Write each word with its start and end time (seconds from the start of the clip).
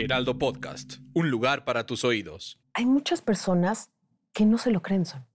Heraldo 0.00 0.38
Podcast, 0.38 0.94
un 1.12 1.30
lugar 1.30 1.66
para 1.66 1.84
tus 1.84 2.04
oídos. 2.04 2.58
Hay 2.72 2.86
muchas 2.86 3.20
personas 3.20 3.90
que 4.32 4.46
no 4.46 4.56
se 4.56 4.70
lo 4.70 4.80
creen, 4.80 5.04
son. 5.04 5.26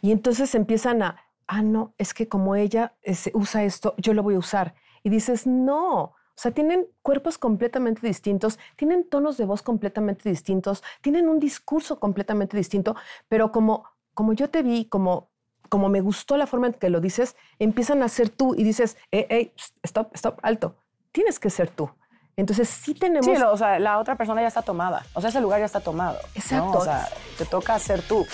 Y 0.00 0.10
entonces 0.10 0.54
empiezan 0.54 1.02
a, 1.02 1.20
ah, 1.46 1.62
no, 1.62 1.94
es 1.98 2.14
que 2.14 2.26
como 2.26 2.56
ella 2.56 2.96
usa 3.34 3.64
esto, 3.64 3.94
yo 3.98 4.14
lo 4.14 4.22
voy 4.22 4.36
a 4.36 4.38
usar. 4.38 4.74
Y 5.02 5.10
dices, 5.10 5.46
no, 5.46 6.00
o 6.02 6.14
sea, 6.34 6.52
tienen 6.52 6.86
cuerpos 7.02 7.36
completamente 7.36 8.06
distintos, 8.06 8.58
tienen 8.76 9.06
tonos 9.06 9.36
de 9.36 9.44
voz 9.44 9.60
completamente 9.60 10.30
distintos, 10.30 10.82
tienen 11.02 11.28
un 11.28 11.38
discurso 11.38 12.00
completamente 12.00 12.56
distinto, 12.56 12.96
pero 13.28 13.52
como, 13.52 13.84
como 14.14 14.32
yo 14.32 14.48
te 14.48 14.62
vi, 14.62 14.86
como, 14.86 15.30
como 15.68 15.90
me 15.90 16.00
gustó 16.00 16.38
la 16.38 16.46
forma 16.46 16.68
en 16.68 16.72
que 16.72 16.88
lo 16.88 17.02
dices, 17.02 17.36
empiezan 17.58 18.02
a 18.02 18.08
ser 18.08 18.30
tú 18.30 18.54
y 18.56 18.64
dices, 18.64 18.96
hey, 19.10 19.26
hey, 19.28 19.52
stop, 19.82 20.14
stop, 20.14 20.38
alto, 20.42 20.78
tienes 21.12 21.38
que 21.38 21.50
ser 21.50 21.68
tú. 21.68 21.90
Entonces 22.36 22.68
sí 22.68 22.94
tenemos... 22.94 23.26
Sí, 23.26 23.42
o 23.42 23.56
sea, 23.56 23.78
la 23.78 23.98
otra 23.98 24.16
persona 24.16 24.40
ya 24.40 24.48
está 24.48 24.62
tomada. 24.62 25.04
O 25.14 25.20
sea, 25.20 25.30
ese 25.30 25.40
lugar 25.40 25.60
ya 25.60 25.66
está 25.66 25.80
tomado. 25.80 26.18
Exacto. 26.34 26.78
O 26.78 26.84
sea, 26.84 27.08
te 27.38 27.44
toca 27.44 27.78
ser 27.78 28.02
tú. 28.02 28.26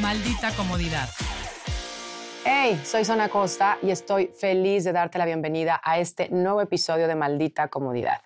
Maldita 0.00 0.52
comodidad. 0.52 1.08
Hey, 2.44 2.80
soy 2.84 3.04
Zona 3.04 3.28
Costa 3.28 3.78
y 3.82 3.90
estoy 3.90 4.26
feliz 4.26 4.84
de 4.84 4.92
darte 4.92 5.18
la 5.18 5.24
bienvenida 5.24 5.80
a 5.82 5.98
este 5.98 6.28
nuevo 6.28 6.60
episodio 6.60 7.08
de 7.08 7.14
Maldita 7.14 7.68
Comodidad. 7.68 8.20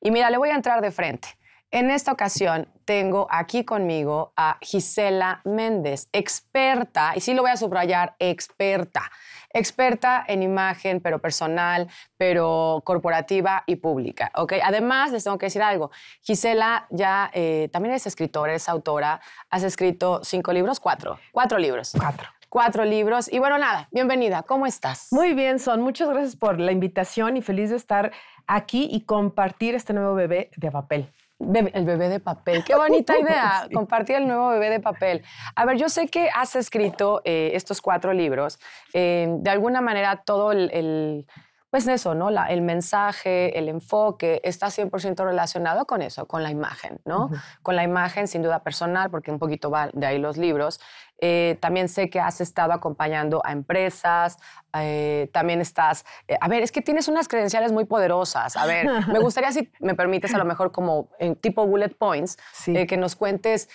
Y 0.00 0.10
mira, 0.10 0.30
le 0.30 0.36
voy 0.36 0.50
a 0.50 0.54
entrar 0.54 0.82
de 0.82 0.92
frente. 0.92 1.28
En 1.70 1.90
esta 1.90 2.12
ocasión 2.12 2.68
tengo 2.84 3.26
aquí 3.30 3.64
conmigo 3.64 4.32
a 4.36 4.58
Gisela 4.60 5.40
Méndez, 5.44 6.08
experta, 6.12 7.14
y 7.16 7.20
sí 7.20 7.34
lo 7.34 7.42
voy 7.42 7.50
a 7.50 7.56
subrayar, 7.56 8.14
experta 8.20 9.10
experta 9.54 10.24
en 10.28 10.42
imagen, 10.42 11.00
pero 11.00 11.18
personal, 11.20 11.88
pero 12.18 12.82
corporativa 12.84 13.62
y 13.66 13.76
pública. 13.76 14.30
¿ok? 14.34 14.54
Además, 14.62 15.12
les 15.12 15.24
tengo 15.24 15.38
que 15.38 15.46
decir 15.46 15.62
algo. 15.62 15.90
Gisela 16.20 16.86
ya 16.90 17.30
eh, 17.32 17.70
también 17.72 17.94
es 17.94 18.06
escritora, 18.06 18.52
es 18.52 18.68
autora. 18.68 19.20
Has 19.48 19.62
escrito 19.62 20.22
cinco 20.22 20.52
libros, 20.52 20.80
cuatro. 20.80 21.18
Cuatro 21.32 21.56
libros. 21.58 21.92
Cuatro. 21.98 22.28
Cuatro 22.48 22.84
libros. 22.84 23.32
Y 23.32 23.38
bueno, 23.38 23.58
nada, 23.58 23.88
bienvenida. 23.90 24.42
¿Cómo 24.42 24.66
estás? 24.66 25.08
Muy 25.10 25.34
bien, 25.34 25.58
Son. 25.58 25.80
Muchas 25.80 26.08
gracias 26.08 26.36
por 26.36 26.60
la 26.60 26.72
invitación 26.72 27.36
y 27.36 27.42
feliz 27.42 27.70
de 27.70 27.76
estar 27.76 28.12
aquí 28.46 28.88
y 28.90 29.00
compartir 29.02 29.74
este 29.74 29.92
nuevo 29.92 30.14
bebé 30.14 30.50
de 30.56 30.70
papel 30.70 31.10
el 31.40 31.84
bebé 31.84 32.08
de 32.08 32.20
papel. 32.20 32.64
Qué 32.64 32.74
bonita 32.74 33.18
idea, 33.18 33.68
compartir 33.72 34.16
el 34.16 34.26
nuevo 34.26 34.48
bebé 34.50 34.70
de 34.70 34.80
papel. 34.80 35.22
A 35.54 35.64
ver, 35.64 35.76
yo 35.76 35.88
sé 35.88 36.08
que 36.08 36.30
has 36.34 36.56
escrito 36.56 37.22
eh, 37.24 37.52
estos 37.54 37.80
cuatro 37.80 38.12
libros. 38.12 38.58
Eh, 38.92 39.28
de 39.38 39.50
alguna 39.50 39.80
manera, 39.80 40.22
todo 40.24 40.52
el, 40.52 41.26
pues 41.70 41.88
eso, 41.88 42.14
¿no? 42.14 42.28
el 42.28 42.62
mensaje, 42.62 43.58
el 43.58 43.68
enfoque 43.68 44.40
está 44.44 44.68
100% 44.68 45.24
relacionado 45.24 45.86
con 45.86 46.02
eso, 46.02 46.26
con 46.26 46.42
la 46.44 46.50
imagen, 46.50 47.00
¿no? 47.04 47.30
Con 47.62 47.74
la 47.74 47.82
imagen, 47.82 48.28
sin 48.28 48.42
duda 48.42 48.62
personal, 48.62 49.10
porque 49.10 49.32
un 49.32 49.40
poquito 49.40 49.70
va 49.70 49.90
de 49.92 50.06
ahí 50.06 50.18
los 50.18 50.36
libros, 50.36 50.80
eh, 51.18 51.58
también 51.60 51.88
sé 51.88 52.10
que 52.10 52.20
has 52.20 52.40
estado 52.40 52.72
acompañando 52.72 53.40
a 53.44 53.52
empresas, 53.52 54.38
eh, 54.76 55.30
también 55.32 55.60
estás, 55.60 56.04
eh, 56.26 56.36
a 56.40 56.48
ver, 56.48 56.62
es 56.62 56.72
que 56.72 56.82
tienes 56.82 57.08
unas 57.08 57.28
credenciales 57.28 57.72
muy 57.72 57.84
poderosas. 57.84 58.56
A 58.56 58.66
ver, 58.66 58.86
me 59.08 59.18
gustaría 59.20 59.52
si 59.52 59.70
me 59.80 59.94
permites 59.94 60.34
a 60.34 60.38
lo 60.38 60.44
mejor 60.44 60.72
como 60.72 61.10
en 61.18 61.36
tipo 61.36 61.66
bullet 61.66 61.96
points, 61.96 62.36
que 62.64 62.96
nos 62.96 63.16
cuentes 63.16 63.68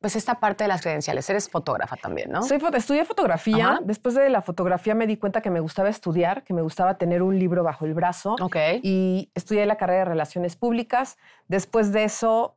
pues 0.00 0.16
esta 0.16 0.40
parte 0.40 0.64
de 0.64 0.68
las 0.68 0.82
credenciales. 0.82 1.30
Eres 1.30 1.48
fotógrafa 1.48 1.96
también, 1.96 2.30
¿no? 2.32 2.42
Soy, 2.42 2.60
estudié 2.74 3.04
fotografía. 3.04 3.78
Después 3.84 4.14
de 4.14 4.28
la 4.30 4.42
fotografía 4.42 4.94
me 4.94 5.06
di 5.06 5.16
cuenta 5.16 5.40
que 5.40 5.50
me 5.50 5.60
gustaba 5.60 5.88
estudiar, 5.88 6.42
que 6.42 6.54
me 6.54 6.62
gustaba 6.62 6.98
tener 6.98 7.22
un 7.22 7.38
libro 7.38 7.62
bajo 7.62 7.84
el 7.84 7.94
brazo. 7.94 8.36
Ok. 8.40 8.56
Y 8.82 9.30
estudié 9.34 9.64
la 9.64 9.76
carrera 9.76 10.00
de 10.00 10.04
Relaciones 10.06 10.56
Públicas. 10.56 11.18
Después 11.46 11.92
de 11.92 12.04
eso 12.04 12.56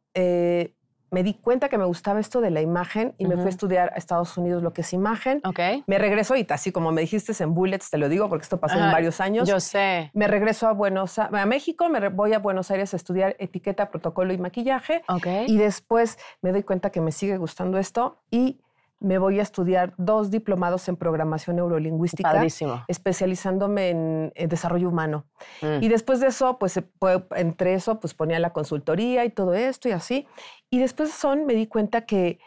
me 1.12 1.24
di 1.24 1.34
cuenta 1.34 1.70
que 1.70 1.78
me 1.78 1.86
gustaba 1.86 2.20
esto 2.20 2.42
de 2.42 2.52
la 2.52 2.62
imagen 2.62 3.14
y 3.18 3.26
me 3.26 3.36
fui 3.36 3.46
a 3.46 3.50
estudiar 3.50 3.92
a 3.94 3.98
Estados 3.98 4.38
Unidos 4.38 4.64
lo 4.64 4.74
que 4.74 4.82
es 4.82 4.94
imagen. 4.94 5.42
Okay. 5.44 5.84
Me 5.88 5.98
regreso 5.98 6.36
y 6.36 6.46
así 6.50 6.72
como 6.72 6.92
me 6.92 7.02
dijiste 7.02 7.32
en 7.44 7.54
Bullets, 7.54 7.90
te 7.90 7.98
lo 7.98 8.10
digo 8.10 8.30
porque 8.30 8.44
esto 8.44 8.60
pasó 8.60 8.78
en 8.78 8.92
varios 8.92 9.22
años. 9.22 9.48
Yo 9.48 9.60
sé. 9.60 10.12
Me 10.14 10.28
regreso 10.28 10.68
a 10.68 10.74
Buenos 10.74 11.20
a 11.20 11.30
México, 11.46 11.90
me 11.90 12.10
voy 12.10 12.34
a 12.34 12.40
Buenos 12.40 12.72
Aires 12.72 12.94
a 12.94 12.98
estudiar 12.98 13.36
etiqueta, 13.40 13.90
protocolo 13.90 14.34
y 14.34 14.38
maquillaje. 14.38 15.04
Okay. 15.08 15.46
Y 15.48 15.58
después 15.58 16.18
me 16.42 16.52
doy 16.52 16.64
cuenta 16.64 16.90
que 16.90 17.02
me 17.02 17.12
sigue 17.12 17.38
gustando 17.38 17.78
esto 17.78 18.22
y 18.32 18.62
me 19.00 19.18
voy 19.18 19.40
a 19.40 19.44
estudiar 19.44 19.94
dos 19.98 20.32
diplomados 20.32 20.88
en 20.88 20.96
programación 20.96 21.58
neurolingüística, 21.58 22.46
especializándome 22.88 23.90
en, 23.90 24.34
desarrollo 24.50 24.90
humano. 24.90 25.26
Mm. 25.62 25.84
Y 25.84 25.90
después 25.90 26.20
de 26.20 26.28
eso, 26.28 26.58
pues 26.58 26.80
entre 27.36 27.74
eso, 27.74 28.00
pues 28.00 28.14
ponía 28.14 28.40
la 28.40 28.54
consultoría 28.54 29.26
y 29.26 29.30
todo 29.30 29.54
esto 29.54 29.90
y 29.90 29.92
así. 29.92 30.28
Y 30.70 30.80
después 30.80 31.10
de 31.10 31.16
eso 31.16 31.36
me 31.36 31.54
di 31.54 31.68
cuenta 31.68 32.06
que, 32.06 32.40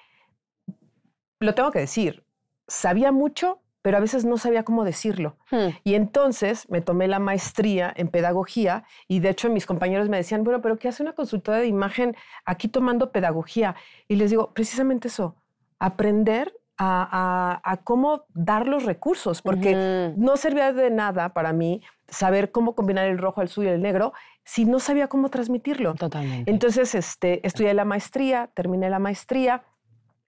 lo 1.41 1.55
tengo 1.55 1.71
que 1.71 1.81
decir, 1.81 2.25
sabía 2.67 3.13
mucho, 3.13 3.61
pero 3.83 3.97
a 3.97 4.01
veces 4.01 4.25
no 4.25 4.39
sabía 4.39 4.65
cómo 4.65 4.85
decirlo. 4.85 5.37
Hmm. 5.51 5.69
Y 5.85 5.95
entonces 5.95 6.69
me 6.69 6.81
tomé 6.81 7.09
la 7.09 7.21
maestría 7.21 7.93
en 7.97 8.09
pedagogía 8.09 8.85
y 9.07 9.21
de 9.21 9.31
hecho 9.31 9.49
mis 9.49 9.67
compañeros 9.67 10.09
me 10.09 10.17
decían, 10.17 10.45
bueno, 10.45 10.61
pero 10.61 10.79
¿qué 10.79 10.89
hace 10.89 11.03
una 11.03 11.15
consultora 11.15 11.59
de 11.59 11.67
imagen 11.67 12.17
aquí 12.45 12.69
tomando 12.69 13.13
pedagogía? 13.13 13.77
Y 14.09 14.17
les 14.17 14.31
digo, 14.31 14.53
precisamente 14.53 15.09
eso, 15.09 15.37
aprender 15.79 16.55
a, 16.79 17.81
cómo 17.85 18.25
dar 18.35 18.67
los 18.69 18.85
recursos, 18.85 19.43
porque 19.43 20.13
no 20.17 20.37
servía 20.37 20.73
de 20.73 20.91
nada 20.91 21.31
para 21.31 21.53
mí 21.53 21.83
saber 22.09 22.53
cómo 22.53 22.75
combinar 22.75 23.07
el 23.07 23.19
rojo, 23.19 23.43
el 23.43 23.49
azul 23.49 23.65
y 23.65 23.69
el 23.69 23.83
negro 23.83 24.13
si 24.45 24.65
no 24.65 24.79
sabía 24.79 25.09
cómo 25.09 25.29
transmitirlo. 25.29 25.95
Totalmente. 25.95 26.51
Entonces, 26.51 26.95
este, 26.95 27.47
estudié 27.47 27.75
la 27.75 27.85
maestría, 27.85 28.49
terminé 28.55 28.89
la 28.89 28.99
maestría, 28.99 29.63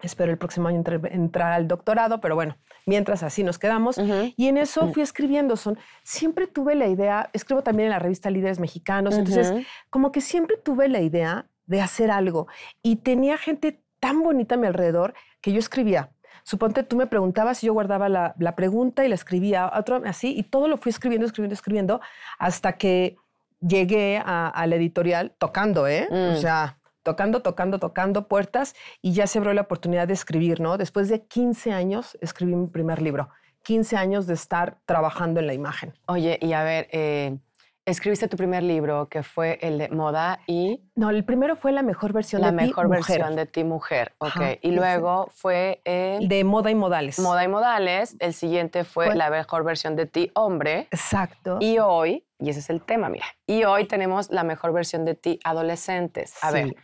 espero 0.03 0.31
el 0.31 0.37
próximo 0.39 0.69
año 0.69 0.83
entrar 1.11 1.53
al 1.53 1.67
doctorado, 1.69 2.21
pero 2.21 2.35
bueno, 2.35 2.59
mientras 2.85 3.23
así 3.23 3.43
nos 3.43 3.59
quedamos. 3.59 3.99
Y 4.37 4.49
en 4.49 4.59
eso 4.59 4.93
fui 4.93 5.03
escribiendo. 5.03 5.57
Son, 5.57 5.79
siempre 6.03 6.47
tuve 6.47 6.75
la 6.75 6.89
idea, 6.89 7.31
escribo 7.33 7.63
también 7.63 7.87
en 7.87 7.93
la 7.93 7.99
revista 7.99 8.29
Líderes 8.29 8.61
Mexicanos, 8.61 9.15
entonces 9.17 9.67
como 9.89 10.13
que 10.13 10.21
siempre 10.21 10.57
tuve 10.57 10.89
la 10.89 11.01
idea 11.01 11.47
de 11.65 11.81
hacer 11.81 12.11
algo 12.11 12.49
y 12.83 12.97
tenía 12.97 13.39
gente 13.39 13.81
tan 14.01 14.23
bonita 14.23 14.57
a 14.57 14.59
mi 14.59 14.67
alrededor 14.67 15.15
que 15.41 15.53
yo 15.53 15.59
escribía. 15.59 16.11
Suponte, 16.43 16.83
tú 16.83 16.97
me 16.97 17.07
preguntabas 17.07 17.63
y 17.63 17.67
yo 17.67 17.75
guardaba 17.75 18.09
la, 18.09 18.57
pregunta 18.57 19.05
y 19.05 19.09
la 19.09 19.15
escribía 19.15 19.71
otro, 19.75 20.03
así, 20.07 20.35
y 20.37 20.43
todo 20.43 20.69
lo 20.69 20.79
fui 20.79 20.91
escribiendo, 20.91 21.27
escribiendo, 21.27 21.55
escribiendo, 21.55 22.01
hasta 22.39 22.73
que 22.73 23.17
llegué 23.61 24.21
a, 24.25 24.67
la 24.67 24.77
editorial 24.77 25.35
tocando, 25.39 25.87
¿eh? 25.87 26.09
O 26.11 26.33
mm. 26.33 26.37
sea, 26.37 26.79
tocando, 27.03 27.43
tocando, 27.43 27.79
tocando 27.79 28.27
puertas 28.27 28.75
y 29.03 29.13
ya 29.13 29.27
se 29.27 29.39
abrió 29.39 29.53
la 29.53 29.63
oportunidad 29.63 30.09
de 30.09 30.15
escribir, 30.15 30.61
¿no? 30.61 30.79
Después 30.79 31.09
de 31.09 31.27
15 31.27 31.73
años 31.73 32.17
escribí 32.21 32.55
mi 32.55 32.67
primer 32.69 33.03
libro, 33.03 33.29
15 33.63 33.97
años 33.97 34.27
de 34.27 34.35
estar 34.35 34.79
trabajando 34.87 35.41
en 35.41 35.47
la 35.47 35.55
imagen. 35.55 35.95
Oye, 36.07 36.39
y 36.41 36.53
a 36.53 36.63
ver, 36.63 36.89
eh, 36.93 37.39
escribiste 37.91 38.29
tu 38.29 38.37
primer 38.37 38.63
libro, 38.63 39.09
que 39.09 39.23
fue 39.23 39.59
el 39.63 39.79
de 39.79 39.89
moda 39.89 40.41
y... 40.47 40.83
No, 40.95 41.11
el 41.11 41.25
primero 41.25 41.57
fue 41.57 41.73
la 41.73 41.83
mejor 41.83 42.13
versión 42.13 42.43
de 42.43 42.49
ti, 42.49 42.57
La 42.57 42.63
mejor 42.63 42.89
versión 42.89 43.37
de 43.37 43.47
ti, 43.47 43.65
mujer. 43.65 44.15
Ok. 44.19 44.59
y 44.63 44.71
luego 44.71 45.29
fue 45.35 45.81
el... 45.85 46.29
De 46.29 46.45
moda 46.45 46.71
y 46.71 46.75
modales. 46.75 47.19
Moda 47.19 47.45
y 47.45 47.49
modales. 47.49 48.17
El 48.21 48.35
siguiente 48.35 48.85
fue, 48.85 49.15
la 49.15 49.31
mejor 49.31 49.65
versión 49.65 49.97
de 49.97 50.07
ti, 50.07 50.31
hombre. 50.35 50.89
Exacto. 50.91 51.59
Y 51.61 51.79
hoy, 51.79 52.25
y 52.39 52.51
ese 52.51 52.61
es 52.61 52.71
el 52.71 52.83
tema, 52.83 53.09
mira, 53.09 53.27
y 53.47 53.65
hoy 53.65 53.87
tenemos 53.87 54.31
la 54.31 54.45
mejor 54.45 54.73
versión 54.73 55.05
de 55.05 55.15
ti, 55.15 55.39
adolescentes. 55.45 56.35
A 56.43 56.51
ver, 56.51 56.75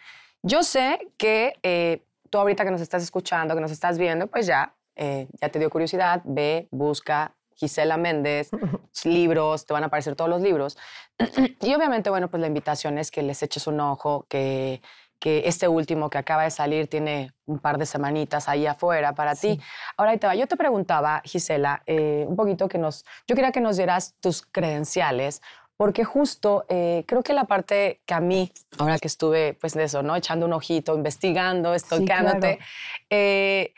yo 0.42 0.62
sé 0.62 0.98
que 1.16 1.54
eh, 1.62 2.02
tú 2.30 2.38
ahorita 2.38 2.64
que 2.64 2.70
nos 2.70 2.80
estás 2.80 3.02
escuchando, 3.02 3.54
que 3.54 3.60
nos 3.60 3.70
estás 3.70 3.98
viendo, 3.98 4.26
pues 4.26 4.46
ya, 4.46 4.74
eh, 4.96 5.28
ya 5.40 5.48
te 5.48 5.58
dio 5.58 5.70
curiosidad, 5.70 6.22
ve, 6.24 6.68
busca, 6.70 7.34
Gisela 7.56 7.96
Méndez, 7.96 8.50
libros, 9.04 9.66
te 9.66 9.72
van 9.72 9.82
a 9.82 9.86
aparecer 9.86 10.14
todos 10.14 10.30
los 10.30 10.40
libros. 10.40 10.78
y 11.60 11.74
obviamente, 11.74 12.10
bueno, 12.10 12.28
pues 12.28 12.40
la 12.40 12.46
invitación 12.46 12.98
es 12.98 13.10
que 13.10 13.22
les 13.22 13.42
eches 13.42 13.66
un 13.66 13.80
ojo, 13.80 14.26
que, 14.28 14.80
que 15.18 15.42
este 15.46 15.66
último 15.66 16.10
que 16.10 16.18
acaba 16.18 16.44
de 16.44 16.50
salir 16.50 16.88
tiene 16.88 17.32
un 17.46 17.58
par 17.58 17.78
de 17.78 17.86
semanitas 17.86 18.48
ahí 18.48 18.66
afuera 18.66 19.14
para 19.14 19.34
ti. 19.34 19.58
Ahora 19.96 20.12
ahí 20.12 20.18
te 20.18 20.26
va. 20.26 20.34
Yo 20.34 20.46
te 20.46 20.56
preguntaba, 20.56 21.22
Gisela, 21.24 21.82
eh, 21.86 22.24
un 22.28 22.36
poquito 22.36 22.68
que 22.68 22.78
nos, 22.78 23.04
yo 23.26 23.34
quería 23.34 23.52
que 23.52 23.60
nos 23.60 23.76
dieras 23.76 24.14
tus 24.20 24.42
credenciales, 24.42 25.42
porque 25.76 26.04
justo 26.04 26.64
eh, 26.68 27.04
creo 27.06 27.22
que 27.22 27.34
la 27.34 27.44
parte 27.44 28.00
que 28.06 28.14
a 28.14 28.20
mí, 28.20 28.50
ahora 28.78 28.98
que 28.98 29.08
estuve, 29.08 29.54
pues 29.54 29.74
de 29.74 29.84
eso, 29.84 30.02
¿no? 30.02 30.16
Echando 30.16 30.46
un 30.46 30.52
ojito, 30.52 30.94
investigando, 30.94 31.74
estoqueándote, 31.74 32.58
eh, 33.10 33.74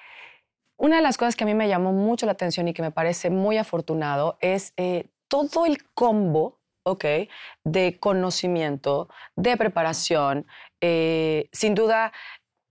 una 0.78 0.96
de 0.96 1.02
las 1.02 1.18
cosas 1.18 1.36
que 1.36 1.44
a 1.44 1.46
mí 1.46 1.54
me 1.54 1.68
llamó 1.68 1.92
mucho 1.92 2.24
la 2.24 2.32
atención 2.32 2.68
y 2.68 2.72
que 2.72 2.82
me 2.82 2.92
parece 2.92 3.30
muy 3.30 3.58
afortunado 3.58 4.38
es 4.40 4.72
eh, 4.76 5.10
todo 5.26 5.66
el 5.66 5.84
combo, 5.92 6.60
¿ok? 6.84 7.04
De 7.64 7.98
conocimiento, 8.00 9.08
de 9.36 9.56
preparación, 9.56 10.46
eh, 10.80 11.48
sin 11.52 11.74
duda, 11.74 12.12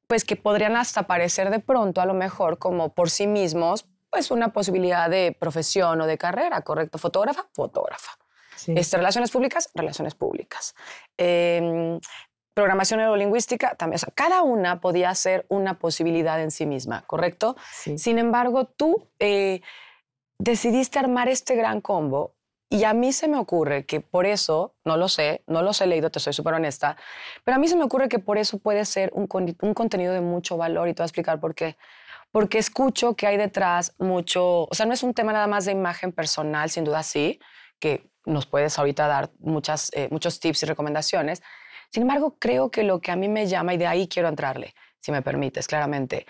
pues 0.07 0.23
que 0.23 0.37
podrían 0.37 0.77
hasta 0.77 1.03
parecer 1.03 1.49
de 1.49 1.59
pronto 1.59 1.99
a 1.99 2.05
lo 2.05 2.13
mejor 2.13 2.57
como 2.57 2.93
por 2.93 3.09
sí 3.09 3.27
mismos, 3.27 3.85
pues 4.09 4.31
una 4.31 4.53
posibilidad 4.53 5.09
de 5.09 5.35
profesión 5.37 5.99
o 5.99 6.07
de 6.07 6.17
carrera, 6.17 6.61
¿correcto? 6.61 6.97
Fotógrafa, 6.97 7.47
fotógrafa. 7.53 8.17
Este, 8.67 8.97
relaciones 8.97 9.29
públicas, 9.29 9.69
relaciones 9.75 10.15
públicas. 10.15 10.75
Em, 11.17 11.99
programación 12.57 12.99
neurolingüística 13.01 13.75
también. 13.75 13.97
O 13.97 13.99
sea, 13.99 14.11
cada 14.15 14.41
una 14.41 14.81
podía 14.81 15.13
ser 15.13 15.45
una 15.47 15.77
posibilidad 15.77 16.41
en 16.41 16.49
sí 16.49 16.65
misma, 16.65 17.03
¿correcto? 17.05 17.55
Sin 17.97 18.17
embargo, 18.17 18.65
tú 18.65 19.11
eh, 19.19 19.61
decidiste 20.39 20.97
armar 20.97 21.29
este 21.29 21.55
gran 21.55 21.81
combo 21.81 22.33
y 22.67 22.83
a 22.85 22.95
mí 22.95 23.13
se 23.13 23.27
me 23.27 23.37
ocurre 23.37 23.85
que 23.85 24.01
por 24.01 24.25
eso, 24.25 24.73
no 24.85 24.97
lo 24.97 25.07
sé, 25.07 25.43
no 25.45 25.61
los 25.61 25.79
he 25.81 25.85
leído, 25.85 26.09
te 26.09 26.19
soy 26.19 26.33
súper 26.33 26.55
honesta, 26.55 26.97
pero 27.43 27.57
a 27.57 27.59
mí 27.59 27.67
se 27.67 27.75
me 27.75 27.83
ocurre 27.83 28.09
que 28.09 28.17
por 28.17 28.39
eso 28.39 28.57
puede 28.57 28.85
ser 28.85 29.11
un, 29.13 29.29
un 29.61 29.73
contenido 29.75 30.11
de 30.11 30.21
mucho 30.21 30.57
valor 30.57 30.87
y 30.87 30.95
te 30.95 31.03
voy 31.03 31.05
a 31.05 31.09
explicar 31.09 31.39
por 31.39 31.53
qué 31.53 31.77
porque 32.31 32.57
escucho 32.57 33.15
que 33.15 33.27
hay 33.27 33.37
detrás 33.37 33.93
mucho, 33.99 34.63
o 34.63 34.73
sea, 34.73 34.87
no 34.87 34.93
es 34.93 35.03
un 35.03 35.13
tema 35.13 35.31
nada 35.31 35.45
más 35.45 35.65
de 35.65 35.73
imagen 35.73 36.11
personal, 36.11 36.71
sin 36.71 36.83
duda 36.83 37.03
sí, 37.03 37.39
que 37.79 38.09
nos 38.25 38.47
puedes 38.47 38.77
ahorita 38.79 39.07
dar 39.07 39.29
muchas, 39.39 39.91
eh, 39.93 40.07
muchos 40.11 40.39
tips 40.39 40.63
y 40.63 40.65
recomendaciones. 40.65 41.41
Sin 41.91 42.03
embargo, 42.03 42.35
creo 42.39 42.69
que 42.69 42.83
lo 42.83 42.99
que 42.99 43.11
a 43.11 43.15
mí 43.15 43.27
me 43.27 43.47
llama, 43.47 43.73
y 43.73 43.77
de 43.77 43.87
ahí 43.87 44.07
quiero 44.07 44.29
entrarle, 44.29 44.73
si 44.99 45.11
me 45.11 45.21
permites, 45.21 45.67
claramente, 45.67 46.25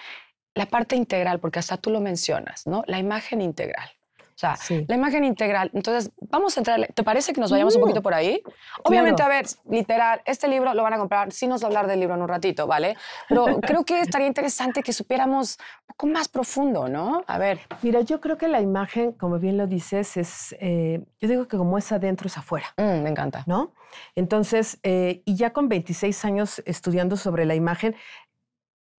la 0.53 0.65
parte 0.65 0.95
integral, 0.95 1.39
porque 1.39 1.59
hasta 1.59 1.77
tú 1.77 1.89
lo 1.89 2.01
mencionas, 2.01 2.65
¿no? 2.67 2.83
La 2.87 2.99
imagen 2.99 3.41
integral. 3.41 3.89
O 4.37 4.39
sea, 4.39 4.55
la 4.87 4.93
imagen 4.93 5.23
integral. 5.23 5.71
Entonces, 5.73 6.11
vamos 6.29 6.55
a 6.55 6.59
entrar. 6.59 6.87
¿Te 6.93 7.01
parece 7.01 7.33
que 7.33 7.41
nos 7.41 7.49
vayamos 7.49 7.75
un 7.75 7.81
poquito 7.81 8.03
por 8.03 8.13
ahí? 8.13 8.43
Obviamente, 8.83 9.23
a 9.23 9.27
ver, 9.27 9.47
literal, 9.67 10.21
este 10.25 10.47
libro 10.47 10.75
lo 10.75 10.83
van 10.83 10.93
a 10.93 10.99
comprar. 10.99 11.31
Sí 11.31 11.47
nos 11.47 11.63
va 11.63 11.65
a 11.65 11.67
hablar 11.69 11.87
del 11.87 11.99
libro 11.99 12.13
en 12.13 12.21
un 12.21 12.27
ratito, 12.27 12.67
¿vale? 12.67 12.95
Pero 13.27 13.45
creo 13.61 13.83
que 13.83 13.99
estaría 13.99 14.27
interesante 14.27 14.83
que 14.83 14.93
supiéramos 14.93 15.57
un 15.81 15.87
poco 15.87 16.07
más 16.07 16.27
profundo, 16.27 16.87
¿no? 16.87 17.23
A 17.25 17.39
ver. 17.39 17.61
Mira, 17.81 18.01
yo 18.01 18.21
creo 18.21 18.37
que 18.37 18.47
la 18.47 18.61
imagen, 18.61 19.11
como 19.13 19.39
bien 19.39 19.57
lo 19.57 19.65
dices, 19.65 20.17
es, 20.17 20.55
eh, 20.59 21.03
yo 21.19 21.27
digo 21.27 21.47
que 21.47 21.57
como 21.57 21.75
es 21.79 21.91
adentro, 21.91 22.27
es 22.27 22.37
afuera. 22.37 22.67
Mm, 22.77 23.01
me 23.01 23.09
encanta. 23.09 23.43
¿No? 23.47 23.73
Entonces, 24.15 24.79
eh, 24.83 25.21
y 25.25 25.35
ya 25.35 25.53
con 25.53 25.69
26 25.69 26.25
años 26.25 26.61
estudiando 26.65 27.17
sobre 27.17 27.45
la 27.45 27.55
imagen, 27.55 27.95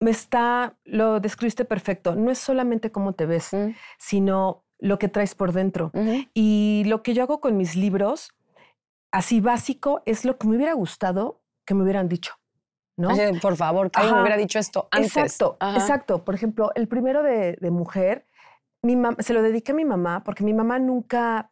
me 0.00 0.10
está, 0.10 0.76
lo 0.84 1.20
describiste 1.20 1.64
perfecto, 1.64 2.14
no 2.14 2.30
es 2.30 2.38
solamente 2.38 2.92
cómo 2.92 3.14
te 3.14 3.26
ves, 3.26 3.52
mm. 3.52 3.70
sino 3.98 4.64
lo 4.78 4.98
que 4.98 5.08
traes 5.08 5.34
por 5.34 5.52
dentro. 5.52 5.90
Y 6.34 6.84
lo 6.86 7.02
que 7.02 7.14
yo 7.14 7.24
hago 7.24 7.40
con 7.40 7.56
mis 7.56 7.74
libros, 7.74 8.30
así 9.12 9.40
básico, 9.40 10.02
es 10.06 10.24
lo 10.24 10.38
que 10.38 10.46
me 10.46 10.56
hubiera 10.56 10.72
gustado 10.74 11.42
que 11.66 11.74
me 11.74 11.82
hubieran 11.82 12.08
dicho. 12.08 12.34
¿no? 12.98 13.10
por 13.40 13.56
favor, 13.56 13.90
que 13.90 14.00
alguien 14.00 14.16
me 14.16 14.22
hubiera 14.22 14.36
dicho 14.36 14.58
esto 14.58 14.88
antes. 14.90 15.16
Exacto, 15.16 15.56
exacto. 15.60 16.24
Por 16.24 16.34
ejemplo, 16.34 16.72
el 16.74 16.88
primero 16.88 17.22
de, 17.22 17.56
mujer, 17.70 18.26
mi 18.82 18.96
se 19.20 19.32
lo 19.32 19.42
dediqué 19.42 19.72
a 19.72 19.74
mi 19.74 19.84
mamá 19.84 20.24
porque 20.24 20.44
mi 20.44 20.52
mamá 20.52 20.78
nunca, 20.78 21.50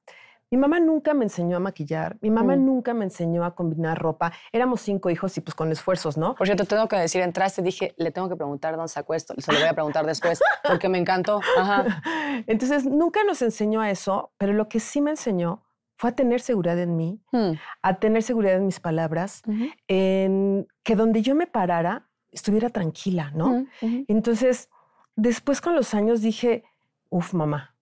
mi 0.50 0.58
mamá 0.58 0.78
nunca 0.78 1.12
me 1.14 1.24
enseñó 1.24 1.56
a 1.56 1.60
maquillar, 1.60 2.16
mi 2.20 2.30
mamá 2.30 2.56
mm. 2.56 2.64
nunca 2.64 2.94
me 2.94 3.04
enseñó 3.04 3.44
a 3.44 3.54
combinar 3.54 3.98
ropa. 3.98 4.32
Éramos 4.52 4.80
cinco 4.80 5.10
hijos 5.10 5.36
y 5.36 5.40
pues 5.40 5.54
con 5.54 5.72
esfuerzos, 5.72 6.16
¿no? 6.16 6.34
Por 6.34 6.46
cierto, 6.46 6.64
tengo 6.64 6.86
que 6.86 6.96
decir, 6.96 7.22
entraste, 7.22 7.62
dije, 7.62 7.94
le 7.96 8.10
tengo 8.12 8.28
que 8.28 8.36
preguntar 8.36 8.76
dónde 8.76 8.88
sacó 8.88 9.14
esto. 9.14 9.34
Se 9.38 9.52
lo 9.52 9.58
voy 9.58 9.68
a 9.68 9.74
preguntar 9.74 10.06
después 10.06 10.40
porque 10.62 10.88
me 10.88 10.98
encantó. 10.98 11.40
Entonces, 12.46 12.84
nunca 12.86 13.24
nos 13.24 13.42
enseñó 13.42 13.80
a 13.80 13.90
eso, 13.90 14.32
pero 14.38 14.52
lo 14.52 14.68
que 14.68 14.78
sí 14.78 15.00
me 15.00 15.10
enseñó 15.10 15.64
fue 15.96 16.10
a 16.10 16.12
tener 16.12 16.40
seguridad 16.40 16.78
en 16.78 16.96
mí, 16.96 17.20
hmm. 17.32 17.52
a 17.82 17.94
tener 17.98 18.22
seguridad 18.22 18.56
en 18.56 18.66
mis 18.66 18.80
palabras, 18.80 19.42
en 19.88 20.68
que 20.82 20.94
donde 20.94 21.22
yo 21.22 21.34
me 21.34 21.46
parara 21.46 22.06
estuviera 22.30 22.68
tranquila, 22.68 23.32
¿no? 23.34 23.66
Entonces, 23.80 24.68
después 25.16 25.62
con 25.62 25.74
los 25.74 25.94
años 25.94 26.20
dije, 26.20 26.64
uf, 27.08 27.32
mamá, 27.32 27.75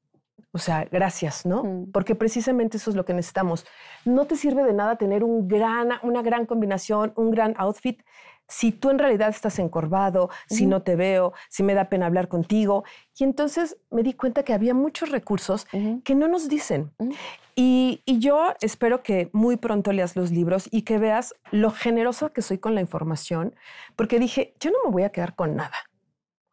o 0.53 0.59
sea, 0.59 0.87
gracias, 0.91 1.45
¿no? 1.45 1.65
Mm. 1.65 1.93
Porque 1.93 2.15
precisamente 2.15 2.77
eso 2.77 2.91
es 2.91 2.97
lo 2.97 3.05
que 3.05 3.15
necesitamos. 3.15 3.67
No 4.05 4.27
te 4.27 4.37
sirve 4.37 4.63
de 4.63 4.73
nada 4.73 4.97
tener 4.97 5.25
un 5.25 5.49
gran, 5.49 5.89
una 6.03 6.23
gran 6.23 6.47
combinación, 6.47 7.13
un 7.17 7.31
gran 7.31 7.55
outfit, 7.59 8.01
si 8.47 8.73
tú 8.73 8.91
en 8.91 8.99
realidad 8.99 9.31
estás 9.31 9.59
encorvado, 9.59 10.29
si 10.49 10.67
no 10.67 10.83
te 10.83 10.97
veo, 10.97 11.33
si 11.49 11.63
me 11.63 11.75
da 11.75 11.89
pena 11.89 12.07
hablar 12.07 12.29
contigo. 12.29 12.85
Y 13.19 13.25
entonces 13.25 13.79
me 13.91 14.03
di 14.03 14.13
cuenta 14.13 14.43
que 14.43 14.53
había 14.53 14.75
muchos 14.75 15.11
recursos 15.11 15.67
que 16.05 16.15
no 16.15 16.29
nos 16.29 16.49
dicen. 16.49 16.93
y, 17.55 18.03
y, 18.05 18.19
yo 18.19 18.53
espero 18.61 19.03
que 19.03 19.31
muy 19.33 19.57
pronto 19.57 19.93
leas 19.93 20.15
los 20.15 20.31
libros 20.31 20.69
y 20.71 20.83
que 20.83 20.99
veas 20.99 21.35
lo 21.53 21.71
generoso 21.71 22.33
que 22.33 22.43
soy 22.43 22.59
con 22.59 22.75
la 22.75 22.81
información, 22.81 23.55
porque 23.97 24.19
dije, 24.19 24.55
yo 24.61 24.71
no 24.71 24.79
me 24.85 24.91
voy 24.91 25.03
a 25.05 25.11
quedar 25.11 25.35
con 25.35 25.57
nada. 25.57 25.77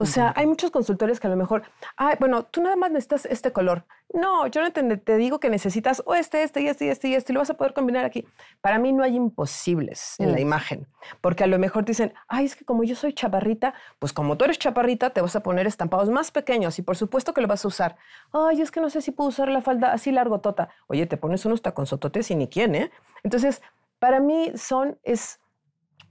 O 0.02 0.06
sea, 0.08 0.34
hay 0.36 0.48
muchos 0.48 0.72
consultores 0.72 1.20
que 1.20 1.28
a 1.28 1.30
lo 1.30 1.36
mejor, 1.36 1.62
ay, 1.96 2.16
bueno, 2.20 2.44
tú 2.44 2.62
nada 2.62 2.76
más 2.76 2.90
necesitas 2.90 3.26
este 3.26 3.54
color. 3.54 3.86
No, 4.14 4.48
yo 4.48 4.62
no 4.62 4.72
te, 4.72 4.98
te, 4.98 5.16
digo 5.18 5.40
que 5.40 5.50
necesitas 5.50 6.02
o 6.06 6.16
este, 6.16 6.42
este 6.42 6.62
y 6.62 6.68
este 6.68 6.86
y 6.86 6.90
este 6.90 7.08
y 7.10 7.14
este 7.14 7.32
y 7.32 7.34
lo 7.36 7.40
vas 7.40 7.52
a 7.52 7.54
poder 7.54 7.74
combinar 7.74 8.04
aquí. 8.04 8.26
Para 8.62 8.80
mí 8.80 8.92
no 8.94 9.04
hay 9.04 9.16
imposibles 9.16 10.16
en 10.18 10.32
la 10.32 10.38
mm. 10.38 10.42
imagen, 10.42 10.88
porque 11.22 11.44
a 11.44 11.48
lo 11.48 11.60
mejor 11.60 11.86
dicen, 11.86 12.14
ay, 12.28 12.46
es 12.46 12.56
que 12.56 12.66
como 12.66 12.84
yo 12.84 12.96
soy 12.96 13.14
chaparrita, 13.14 13.76
pues 14.00 14.12
como 14.12 14.38
tú 14.38 14.46
eres 14.46 14.58
chaparrita, 14.58 15.12
te 15.12 15.22
vas 15.22 15.36
a 15.36 15.44
poner 15.44 15.68
estampados 15.68 16.10
más 16.10 16.32
pequeños 16.32 16.80
y 16.80 16.82
por 16.82 16.98
supuesto 16.98 17.36
que 17.36 17.42
lo 17.42 17.48
vas 17.48 17.64
a 17.64 17.68
usar. 17.68 17.96
Ay, 18.34 18.62
es 18.62 18.72
que 18.72 18.82
no 18.82 18.90
sé 18.90 19.02
si 19.02 19.12
puedo 19.12 19.30
usar 19.30 19.50
la 19.50 19.62
falda 19.62 19.94
así 19.94 20.12
largo 20.12 20.40
tota. 20.42 20.70
Oye, 20.88 21.06
te 21.06 21.18
pones 21.18 21.46
unos 21.46 21.62
taconzototes 21.62 22.32
y 22.32 22.36
ni 22.36 22.48
quién, 22.48 22.74
¿eh? 22.74 22.92
Entonces, 23.24 23.62
para 24.00 24.20
mí 24.20 24.52
son, 24.56 24.98
es, 25.04 25.40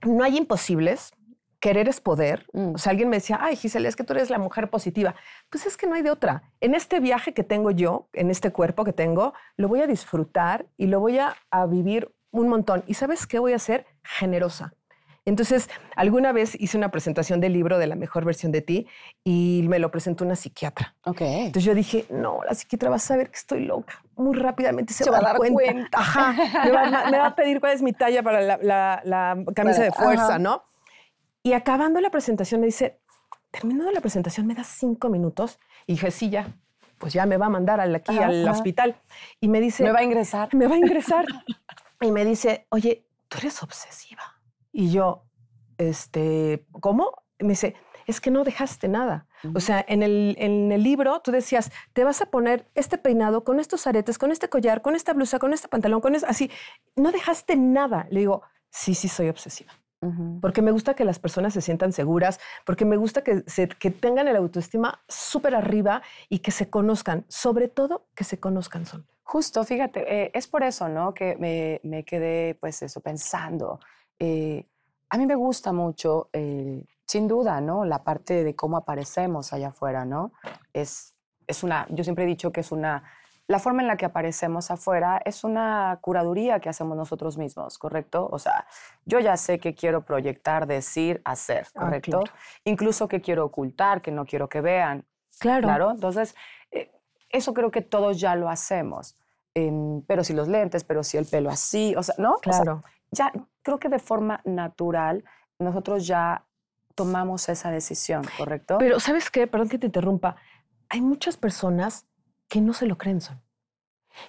no 0.03 0.23
hay 0.23 0.37
imposibles, 0.39 1.13
querer 1.61 1.89
es 1.89 2.01
poder. 2.01 2.47
Mm. 2.53 2.75
O 2.75 2.79
sea, 2.79 2.91
alguien 2.91 3.09
me 3.09 3.19
decía, 3.19 3.39
ay, 3.41 3.55
Gisela, 3.55 3.89
es 3.89 3.95
que 3.95 4.03
tú 4.03 4.15
eres 4.15 4.31
la 4.31 4.39
mujer 4.39 4.71
positiva. 4.71 5.15
Pues 5.51 5.67
es 5.67 5.77
que 5.77 5.87
no 5.87 5.95
hay 5.95 6.03
de 6.03 6.11
otra. 6.11 6.43
En 6.61 6.75
este 6.75 6.99
viaje 6.99 7.35
que 7.35 7.45
tengo 7.45 7.71
yo, 7.71 8.09
en 8.15 8.31
este 8.31 8.51
cuerpo 8.51 8.85
que 8.85 8.93
tengo, 8.93 9.35
lo 9.57 9.69
voy 9.69 9.83
a 9.83 9.87
disfrutar 9.87 10.67
y 10.77 10.87
lo 10.87 10.99
voy 11.01 11.19
a, 11.19 11.37
vivir 11.69 12.11
un 12.33 12.49
montón. 12.49 12.83
¿Y 12.87 12.95
sabes 12.95 13.27
qué 13.27 13.39
voy 13.39 13.53
a 13.53 13.57
hacer? 13.57 13.87
Generosa. 14.03 14.73
Entonces, 15.27 15.69
alguna 15.95 16.33
vez 16.33 16.59
hice 16.59 16.79
una 16.79 16.91
presentación 16.91 17.41
del 17.41 17.53
libro 17.53 17.79
de 17.79 17.87
la 17.87 17.95
mejor 17.95 18.25
versión 18.25 18.51
de 18.53 18.63
ti 18.63 18.87
y 19.23 19.67
me 19.69 19.79
lo 19.79 19.91
presentó 19.91 20.25
una 20.25 20.35
psiquiatra. 20.35 20.95
Ok. 21.05 21.21
Entonces 21.21 21.65
yo 21.65 21.75
dije, 21.75 22.07
no, 22.09 22.41
la 22.49 22.55
psiquiatra 22.55 22.89
va 22.89 22.97
a 22.97 23.01
saber 23.01 23.29
que 23.29 23.37
estoy 23.37 23.67
loca. 23.67 24.03
Muy 24.17 24.35
rápidamente 24.35 24.95
se, 24.95 25.09
va, 25.11 25.19
a 25.19 25.21
dar 25.21 25.37
cuenta. 25.37 25.99
Ajá. 25.99 26.35
Me 26.65 26.71
va, 27.19 27.27
a 27.27 27.35
pedir 27.35 27.61
cuál 27.61 27.73
es 27.73 27.83
mi 27.83 27.93
talla 27.93 28.23
para 28.23 28.41
la, 28.41 29.45
camisa 29.55 29.83
de 29.83 29.93
fuerza, 29.93 30.39
¿no? 30.39 30.70
Y 31.43 31.55
acabando 31.55 32.01
la 32.01 32.11
presentación 32.11 32.61
me 32.61 32.67
dice, 32.67 33.01
terminando 33.51 33.91
la 33.93 34.01
presentación, 34.01 34.47
¿me 34.47 34.55
das 34.55 34.67
cinco 34.67 35.09
minutos? 35.09 35.59
Y 35.87 35.95
dije, 35.95 36.11
sí, 36.11 36.31
ya, 36.31 36.55
pues 36.99 37.13
ya 37.13 37.25
me 37.27 37.39
va 37.39 37.47
a 37.47 37.51
mandar 37.51 37.81
aquí 37.81 38.19
al 38.19 38.49
hospital. 38.49 38.97
Y 39.41 39.49
me 39.49 39.61
dice... 39.61 39.85
Me 39.85 39.93
va 39.93 40.01
a 40.01 40.05
ingresar. 40.05 40.55
Me 40.55 40.67
va 40.67 40.75
a 40.75 40.79
ingresar. 40.79 41.25
y 42.01 42.11
me 42.11 42.25
dice, 42.25 42.67
oye, 42.71 43.07
tú 43.29 43.39
eres 43.39 43.63
obsesiva. 43.63 44.23
Y 44.73 44.91
yo, 44.91 45.25
este, 45.79 46.67
¿cómo? 46.81 47.13
me 47.39 47.51
dice, 47.51 47.75
es 48.07 48.21
que 48.21 48.31
no 48.31 48.45
dejaste 48.45 48.89
nada. 48.89 49.27
O 49.55 49.61
sea, 49.61 49.83
en 49.89 50.03
el, 50.03 50.35
en 50.39 50.71
el 50.73 50.83
libro 50.83 51.21
tú 51.21 51.31
decías, 51.31 51.73
te 51.95 52.05
vas 52.05 52.21
a 52.21 52.27
poner 52.27 52.69
este 52.75 52.99
peinado 52.99 53.45
con 53.45 53.59
estos 53.61 53.87
aretes, 53.87 54.19
con 54.19 54.31
este 54.31 54.51
collar, 54.51 54.83
con 54.83 54.95
esta 54.95 55.15
blusa, 55.15 55.39
con 55.39 55.55
este 55.55 55.69
pantalón, 55.69 56.03
con 56.03 56.15
eso, 56.15 56.27
así. 56.29 56.51
No 56.97 57.13
dejaste 57.13 57.57
nada. 57.57 58.07
Le 58.11 58.21
digo, 58.21 58.43
sí, 58.69 58.95
sí, 58.95 59.09
soy 59.09 59.31
obsesiva 59.31 59.73
porque 60.41 60.63
me 60.63 60.71
gusta 60.71 60.95
que 60.95 61.05
las 61.05 61.19
personas 61.19 61.53
se 61.53 61.61
sientan 61.61 61.93
seguras, 61.93 62.41
porque 62.65 62.85
me 62.85 62.97
gusta 62.97 63.23
que, 63.23 63.45
que 63.79 63.91
tengan 63.91 64.29
el 64.29 64.37
autoestima 64.37 65.03
súper 65.09 65.55
arriba 65.55 66.03
y 66.29 66.39
que 66.39 66.51
se 66.51 66.71
conozcan, 66.71 67.25
sobre 67.29 67.69
todo 67.69 68.07
que 68.15 68.25
se 68.25 68.41
conozcan 68.41 68.87
son. 68.87 69.07
Justo, 69.23 69.63
fíjate, 69.65 70.25
eh, 70.25 70.31
es 70.35 70.49
por 70.49 70.63
eso, 70.63 70.89
¿no? 70.89 71.15
Que 71.15 71.37
me, 71.37 71.81
me 71.85 72.05
quedé, 72.05 72.57
pues 72.57 72.83
eso, 72.83 73.01
pensando. 73.01 73.79
Eh, 74.19 74.67
a 75.11 75.19
mí 75.19 75.27
me 75.27 75.35
gusta 75.35 75.73
mucho, 75.73 76.31
eh, 76.33 76.83
sin 77.07 77.29
duda, 77.29 77.61
¿no? 77.61 77.85
La 77.85 78.03
parte 78.03 78.43
de 78.43 78.57
cómo 78.57 78.77
aparecemos 78.77 79.53
allá 79.53 79.69
afuera, 79.69 80.05
¿no? 80.05 80.33
Es, 80.73 81.15
es 81.47 81.63
una, 81.63 81.87
yo 81.91 82.05
siempre 82.05 82.25
he 82.25 82.27
dicho 82.27 82.51
que 82.51 82.61
es 82.61 82.73
una 82.73 83.05
la 83.51 83.59
forma 83.59 83.83
en 83.83 83.89
la 83.89 83.97
que 83.97 84.05
aparecemos 84.05 84.71
afuera 84.71 85.21
es 85.25 85.43
una 85.43 85.99
curaduría 86.01 86.61
que 86.61 86.69
hacemos 86.69 86.97
nosotros 86.97 87.37
mismos, 87.37 87.79
¿correcto? 87.79 88.29
O 88.31 88.39
sea, 88.39 88.65
yo 89.07 89.19
ya 89.19 89.37
sé 89.37 89.59
que 89.59 89.75
quiero 89.75 90.05
proyectar, 90.05 90.69
decir, 90.69 91.21
hacer, 91.25 91.67
ah, 91.75 91.81
¿correcto? 91.81 92.23
Incluso 92.63 93.09
que 93.09 93.21
quiero 93.21 93.45
ocultar, 93.45 94.03
que 94.03 94.13
no 94.13 94.25
quiero 94.25 94.49
que 94.49 94.61
vean. 94.61 95.05
Claro. 95.41 95.67
Claro. 95.67 95.91
Entonces, 95.91 96.37
eh, 96.71 96.93
eso 97.29 97.53
creo 97.53 97.73
que 97.73 97.83
todos 97.83 98.21
ya 98.21 98.37
lo 98.37 98.49
hacemos. 98.49 99.17
Em, 99.53 100.03
pero 100.03 100.23
si 100.23 100.33
los 100.33 100.47
lentes, 100.47 100.85
pero 100.85 101.03
si 101.03 101.17
el 101.17 101.27
pelo 101.27 101.51
así, 101.51 101.97
o 101.97 102.05
sea, 102.05 102.15
¿no? 102.19 102.37
Claro. 102.37 102.85
ya 103.11 103.33
creo 103.63 103.81
que 103.81 103.89
de 103.89 103.99
forma 103.99 104.43
natural 104.45 105.25
nosotros 105.59 106.07
ya 106.07 106.45
tomamos 106.95 107.49
esa 107.49 107.73
decisión, 107.73 108.23
¿correcto? 108.39 108.79
Pero, 108.79 109.01
¿sabes 109.01 109.29
qué? 109.29 109.49
Perdón 109.49 109.69
que 109.69 109.79
te 109.79 109.87
interrumpa. 109.87 110.37
Hay 110.89 111.01
muchas 111.01 111.37
personas 111.37 112.07
que 112.51 112.61
no 112.61 112.75
se 112.75 112.85
lo 112.85 112.99
creen 112.99 113.23
son. 113.23 113.41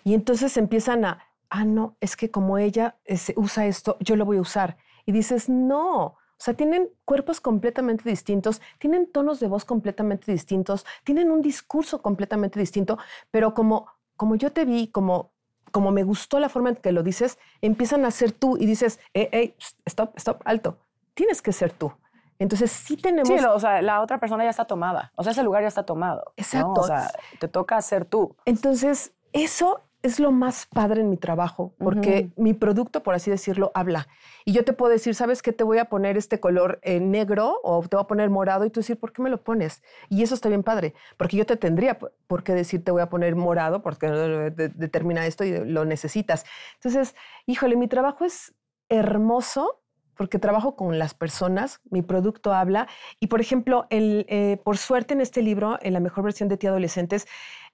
Y 0.06 0.13
entonces 0.13 0.56
empiezan 0.56 1.04
a, 1.04 1.25
ah, 1.50 1.66
no, 1.66 1.98
es 2.00 2.16
que 2.16 2.32
como 2.32 2.58
ella 2.58 2.98
eh, 3.04 3.20
usa 3.36 3.66
esto, 3.66 3.98
yo 4.00 4.16
lo 4.16 4.25
voy 4.25 4.38
a 4.38 4.42
usar. 4.42 4.78
Y 5.06 5.12
dices, 5.12 5.50
no, 5.50 6.04
o 6.06 6.18
sea, 6.38 6.54
tienen 6.54 6.90
cuerpos 7.04 7.42
completamente 7.42 8.08
distintos, 8.08 8.62
tienen 8.78 9.12
tonos 9.12 9.40
de 9.40 9.48
voz 9.48 9.66
completamente 9.66 10.32
distintos, 10.32 10.86
tienen 11.04 11.32
un 11.32 11.42
discurso 11.42 12.01
completamente 12.01 12.60
distinto, 12.60 13.00
pero 13.32 13.54
como, 13.54 13.88
como 14.16 14.36
yo 14.36 14.51
te 14.51 14.66
vi, 14.66 14.88
como, 14.88 15.34
como 15.72 15.92
me 15.92 16.04
gustó 16.04 16.40
la 16.40 16.50
forma 16.50 16.70
en 16.70 16.75
que 16.75 16.92
lo 16.92 17.01
dices, 17.01 17.40
empiezan 17.62 18.06
a 18.06 18.12
ser 18.12 18.32
tú 18.32 18.58
y 18.58 18.68
dices, 18.68 19.00
hey, 19.13 19.30
hey, 19.32 19.56
stop, 19.86 20.16
stop, 20.18 20.42
alto. 20.46 20.78
tienes 21.16 21.42
que 21.42 21.51
ser 21.51 21.74
tú. 21.74 21.92
Entonces 22.41 22.71
sí 22.71 22.98
tenemos... 22.98 23.27
Sí, 23.27 23.36
o 23.36 23.60
sea, 23.60 23.83
la 23.83 24.01
otra 24.01 24.19
persona 24.19 24.43
ya 24.43 24.50
está 24.50 24.65
tomada. 24.65 25.12
O 25.15 25.24
sea, 25.24 25.31
ese 25.31 25.43
lugar 25.43 25.62
ya 25.62 25.67
está 25.67 25.83
tomado. 25.83 26.33
Exacto. 26.38 26.81
O 26.81 26.83
sea, 26.83 27.12
te 27.39 27.48
toca 27.48 27.79
ser 27.81 28.05
tú. 28.05 28.36
Entonces, 28.45 29.13
eso 29.31 29.81
es 30.01 30.19
lo 30.19 30.31
más 30.31 30.65
padre 30.65 31.01
en 31.01 31.12
mi 31.12 31.17
trabajo, 31.17 31.75
porque 31.77 32.31
mi 32.36 32.55
producto, 32.55 33.03
por 33.03 33.13
así 33.13 33.29
decirlo, 33.29 33.71
habla. 33.75 34.07
Y 34.43 34.53
yo 34.53 34.65
te 34.65 34.74
puedo 34.74 34.91
decir, 34.91 35.13
¿sabes 35.13 35.43
qué? 35.43 35.53
Te 35.53 35.63
voy 35.63 35.77
a 35.77 35.86
poner 35.86 36.17
este 36.17 36.39
color 36.39 36.79
eh, 36.81 37.00
negro 37.00 37.60
o 37.62 37.79
te 37.88 37.95
voy 37.95 38.03
a 38.03 38.07
poner 38.07 38.31
morado 38.31 38.65
y 38.65 38.71
tú 38.71 38.79
decir, 38.79 39.00
¿por 39.00 39.13
qué 39.13 39.21
me 39.21 39.29
lo 39.29 39.43
pones? 39.43 39.83
Y 40.10 40.24
eso 40.24 40.33
está 40.33 40.50
bien 40.50 40.63
padre, 40.63 40.95
porque 41.17 41.38
yo 41.38 41.45
te 41.45 41.57
tendría 41.57 42.00
por 42.00 42.43
qué 42.43 42.55
decir, 42.55 42.83
te 42.83 42.89
voy 42.89 43.03
a 43.03 43.10
poner 43.10 43.36
morado 43.36 43.83
porque 43.83 44.07
determina 44.10 45.27
esto 45.27 45.43
y 45.43 45.63
lo 45.65 45.86
necesitas. 45.86 46.45
Entonces, 46.77 47.15
híjole, 47.45 47.75
mi 47.75 47.88
trabajo 47.88 48.25
es 48.25 48.55
hermoso 48.89 49.81
porque 50.22 50.38
trabajo 50.38 50.75
con 50.75 51.00
las 51.00 51.16
personas, 51.16 51.82
mi 51.90 52.04
producto 52.04 52.54
habla. 52.54 52.88
Y, 53.20 53.25
por 53.25 53.42
ejemplo, 53.42 53.88
el, 53.90 54.28
eh, 54.30 54.62
por 54.63 54.78
suerte 54.78 55.16
en 55.16 55.22
este 55.22 55.42
libro, 55.42 55.80
en 55.82 55.94
la 55.94 56.00
mejor 56.00 56.24
versión 56.24 56.48
de 56.48 56.58
Ti 56.58 56.68
Adolescentes, 56.68 57.25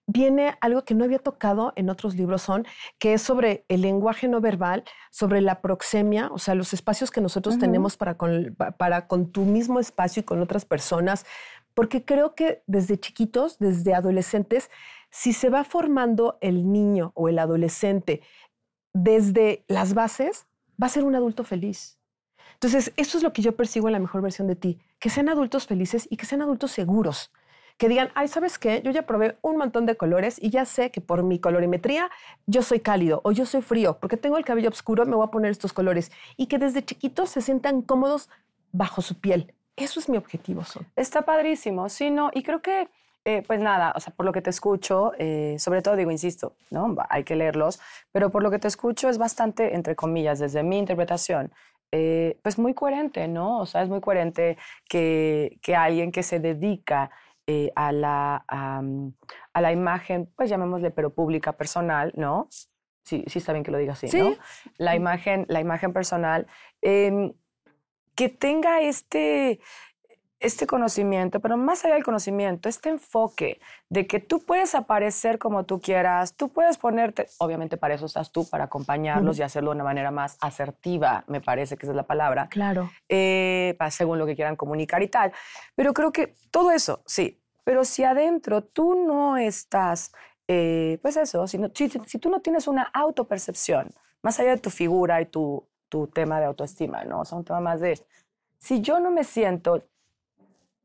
viene 0.05 0.55
algo 0.61 0.85
que 0.85 0.95
no 0.95 1.03
había 1.03 1.19
tocado 1.19 1.73
en 1.75 1.89
otros 1.89 2.15
libros, 2.15 2.43
son 2.43 2.65
que 2.99 3.13
es 3.13 3.21
sobre 3.21 3.65
el 3.67 3.81
lenguaje 3.81 4.29
no 4.29 4.39
verbal, 4.39 4.85
sobre 5.11 5.41
la 5.41 5.59
proxemia, 5.59 6.29
o 6.31 6.37
sea, 6.37 6.55
los 6.55 6.71
espacios 6.71 7.11
que 7.11 7.19
nosotros 7.19 7.59
tenemos 7.59 7.97
para 7.97 8.15
con, 8.15 8.55
para 8.77 9.09
con 9.09 9.29
tu 9.29 9.41
mismo 9.41 9.81
espacio 9.81 10.21
y 10.21 10.23
con 10.23 10.41
otras 10.41 10.63
personas, 10.63 11.25
porque 11.73 12.05
creo 12.05 12.33
que 12.33 12.63
desde 12.65 12.97
chiquitos, 12.97 13.59
desde 13.59 13.93
adolescentes, 13.93 14.71
si 15.09 15.33
se 15.33 15.49
va 15.49 15.65
formando 15.65 16.37
el 16.39 16.71
niño 16.71 17.11
o 17.13 17.27
el 17.27 17.39
adolescente 17.39 18.21
desde 18.93 19.65
las 19.67 19.93
bases, 19.93 20.47
va 20.81 20.87
a 20.87 20.91
ser 20.91 21.03
un 21.03 21.15
adulto 21.15 21.43
feliz. 21.43 21.96
Entonces, 22.57 22.91
eso 22.97 23.17
es 23.17 23.23
lo 23.23 23.33
que 23.33 23.41
yo 23.41 23.55
persigo 23.55 23.87
en 23.87 23.93
la 23.93 23.99
mejor 23.99 24.21
versión 24.21 24.47
de 24.47 24.55
ti, 24.55 24.79
que 24.99 25.09
sean 25.09 25.29
adultos 25.29 25.67
felices 25.67 26.07
y 26.09 26.17
que 26.17 26.25
sean 26.25 26.41
adultos 26.41 26.71
seguros 26.71 27.31
que 27.77 27.89
digan, 27.89 28.09
ay, 28.15 28.27
¿sabes 28.27 28.57
qué? 28.57 28.81
Yo 28.83 28.91
ya 28.91 29.03
probé 29.03 29.37
un 29.41 29.57
montón 29.57 29.85
de 29.85 29.95
colores 29.95 30.37
y 30.41 30.49
ya 30.49 30.65
sé 30.65 30.89
que 30.91 30.99
por 30.99 31.23
mi 31.23 31.39
colorimetría 31.39 32.09
yo 32.47 32.63
soy 32.63 32.79
cálido 32.79 33.21
o 33.23 33.31
yo 33.31 33.45
soy 33.45 33.61
frío, 33.61 33.99
porque 33.99 34.17
tengo 34.17 34.37
el 34.37 34.45
cabello 34.45 34.69
oscuro, 34.69 35.05
me 35.05 35.15
voy 35.15 35.27
a 35.27 35.31
poner 35.31 35.51
estos 35.51 35.73
colores. 35.73 36.11
Y 36.37 36.47
que 36.47 36.57
desde 36.57 36.83
chiquitos 36.83 37.29
se 37.29 37.41
sientan 37.41 37.83
cómodos 37.83 38.29
bajo 38.71 39.01
su 39.01 39.19
piel. 39.19 39.53
Eso 39.75 39.99
es 39.99 40.09
mi 40.09 40.17
objetivo, 40.17 40.63
Son. 40.63 40.87
Está 40.95 41.21
padrísimo, 41.21 41.87
sí, 41.87 42.09
no, 42.09 42.31
y 42.33 42.41
creo 42.41 42.63
que, 42.63 42.89
eh, 43.25 43.43
pues 43.45 43.59
nada, 43.59 43.93
o 43.95 43.99
sea, 43.99 44.11
por 44.11 44.25
lo 44.25 44.31
que 44.31 44.41
te 44.41 44.49
escucho, 44.49 45.11
eh, 45.19 45.57
sobre 45.59 45.83
todo 45.83 45.95
digo, 45.95 46.09
insisto, 46.09 46.53
¿no? 46.71 46.95
Hay 47.09 47.23
que 47.23 47.35
leerlos, 47.35 47.79
pero 48.11 48.31
por 48.31 48.41
lo 48.41 48.49
que 48.49 48.57
te 48.57 48.67
escucho 48.67 49.07
es 49.07 49.19
bastante, 49.19 49.75
entre 49.75 49.95
comillas, 49.95 50.39
desde 50.39 50.63
mi 50.63 50.79
interpretación, 50.79 51.51
eh, 51.91 52.39
pues 52.43 52.59
muy 52.59 52.73
coherente, 52.73 53.27
¿no? 53.27 53.59
O 53.59 53.65
sea, 53.65 53.81
es 53.81 53.89
muy 53.89 54.01
coherente 54.01 54.57
que, 54.89 55.57
que 55.61 55.75
alguien 55.75 56.11
que 56.11 56.23
se 56.23 56.39
dedica 56.39 57.11
eh, 57.47 57.71
a, 57.75 57.93
la, 57.93 58.43
mm, 58.81 59.07
a, 59.53 59.61
la 59.61 59.71
imagen, 59.71 60.29
pues 60.35 60.49
llamémosle, 60.49 60.91
pero 60.91 61.13
pública, 61.13 61.53
personal, 61.53 62.11
¿no? 62.17 62.49
Sí, 63.05 63.23
sí 63.27 63.39
está 63.39 63.53
bien 63.53 63.63
que 63.63 63.71
lo 63.71 63.77
diga 63.77 63.93
así, 63.93 64.07
¿no? 64.17 64.35
La 64.77 64.97
imagen, 64.97 65.45
la 65.47 65.61
imagen 65.61 65.93
personal, 65.93 66.45
em, 66.81 67.31
que 68.15 68.27
tenga 68.27 68.81
este, 68.81 69.61
este 70.39 70.67
conocimiento, 70.67 71.39
pero 71.39 71.57
más 71.57 71.83
allá 71.83 71.95
del 71.95 72.03
conocimiento, 72.03 72.69
este 72.69 72.89
enfoque 72.89 73.59
de 73.89 74.05
que 74.05 74.19
tú 74.19 74.39
puedes 74.39 74.75
aparecer 74.75 75.39
como 75.39 75.65
tú 75.65 75.81
quieras, 75.81 76.35
tú 76.35 76.49
puedes 76.49 76.77
ponerte, 76.77 77.27
obviamente 77.39 77.77
para 77.77 77.95
eso 77.95 78.05
estás 78.05 78.31
tú, 78.31 78.47
para 78.47 78.65
acompañarlos 78.65 79.39
y 79.39 79.41
hacerlo 79.41 79.71
de 79.71 79.77
una 79.77 79.83
manera 79.83 80.11
más 80.11 80.37
asertiva, 80.39 81.23
me 81.27 81.41
parece 81.41 81.75
que 81.75 81.85
esa 81.85 81.93
es 81.93 81.95
la 81.95 82.05
palabra. 82.05 82.47
Claro. 82.49 82.91
Eh, 83.09 83.75
según 83.89 84.19
lo 84.19 84.25
que 84.27 84.35
quieran 84.35 84.55
comunicar 84.55 85.01
y 85.01 85.07
tal. 85.07 85.31
Pero 85.75 85.93
creo 85.93 86.11
que 86.11 86.35
todo 86.51 86.71
eso, 86.71 87.01
sí, 87.05 87.41
pero 87.63 87.83
si 87.83 88.03
adentro 88.03 88.63
tú 88.63 88.93
no 88.95 89.37
estás, 89.37 90.11
eh, 90.47 90.99
pues 91.01 91.17
eso, 91.17 91.47
si, 91.47 91.59
si, 91.73 92.19
tú 92.19 92.29
no 92.29 92.41
tienes 92.41 92.67
una 92.67 92.83
autopercepción, 92.83 93.89
más 94.21 94.39
allá 94.39 94.51
de 94.51 94.61
tu 94.61 94.69
figura 94.69 95.19
y 95.19 95.25
tu, 95.25 95.67
tu 95.89 96.07
tema 96.07 96.39
de 96.39 96.45
autoestima, 96.45 97.03
¿no? 97.05 97.21
O 97.21 97.25
sea, 97.25 97.37
un 97.37 97.43
tema 97.43 97.59
más 97.59 97.81
de, 97.81 97.99
si 98.59 98.81
yo 98.81 98.99
no 98.99 99.11
me 99.11 99.23
siento 99.23 99.83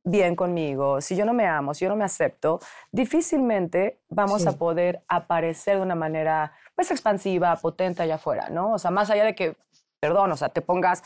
bien 0.05 0.35
conmigo, 0.35 1.01
si 1.01 1.17
yo 1.17 1.25
no 1.25 1.33
me 1.33 1.47
amo, 1.47 1.75
si 1.75 1.85
yo 1.85 1.89
no 1.89 1.97
me 1.97 2.05
acepto, 2.05 2.61
difícilmente 2.91 4.01
vamos 4.09 4.47
a 4.47 4.53
poder 4.59 5.03
aparecer 5.09 5.77
de 5.77 5.83
una 5.83 5.95
manera 5.95 6.53
pues 6.75 6.91
expansiva, 6.91 7.55
potente 7.57 8.03
allá 8.03 8.17
afuera, 8.17 8.49
¿no? 8.51 8.73
O 8.73 8.79
sea, 8.79 8.91
más 8.91 9.11
allá 9.11 9.25
de 9.25 9.35
que, 9.35 9.57
perdón, 10.01 10.33
o 10.33 10.37
sea, 10.37 10.49
te 10.49 10.61
pongas 10.61 11.03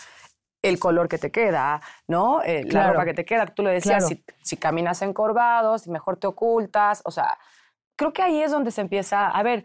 el 0.63 0.79
color 0.79 1.09
que 1.09 1.19
te 1.19 1.31
queda, 1.31 1.81
¿no? 2.09 2.43
Eh, 2.43 2.65
la 2.65 2.89
ropa 2.89 3.05
que 3.05 3.15
te 3.15 3.25
queda. 3.25 3.47
Tú 3.47 3.63
lo 3.63 3.71
decías, 3.71 4.07
si, 4.43 4.57
caminas 4.57 5.03
encorvado, 5.03 5.79
si 5.79 5.91
mejor 5.91 6.17
te 6.17 6.27
ocultas, 6.27 7.03
o 7.05 7.11
sea, 7.11 7.39
creo 7.97 8.13
que 8.13 8.23
ahí 8.23 8.43
es 8.43 8.51
donde 8.51 8.71
se 8.71 8.81
empieza, 8.81 9.29
a 9.29 9.43
ver, 9.43 9.65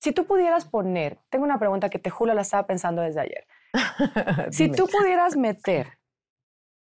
si 0.00 0.12
tú 0.12 0.24
pudieras 0.24 0.64
poner, 0.64 1.18
tengo 1.28 1.44
una 1.44 1.58
pregunta 1.58 1.90
que 1.90 1.98
te 1.98 2.10
juro 2.10 2.32
la 2.34 2.42
estaba 2.42 2.66
pensando 2.66 3.02
desde 3.02 3.20
ayer. 3.20 3.46
si 4.50 4.70
tú 4.70 4.86
pudieras 4.86 5.36
meter 5.36 5.98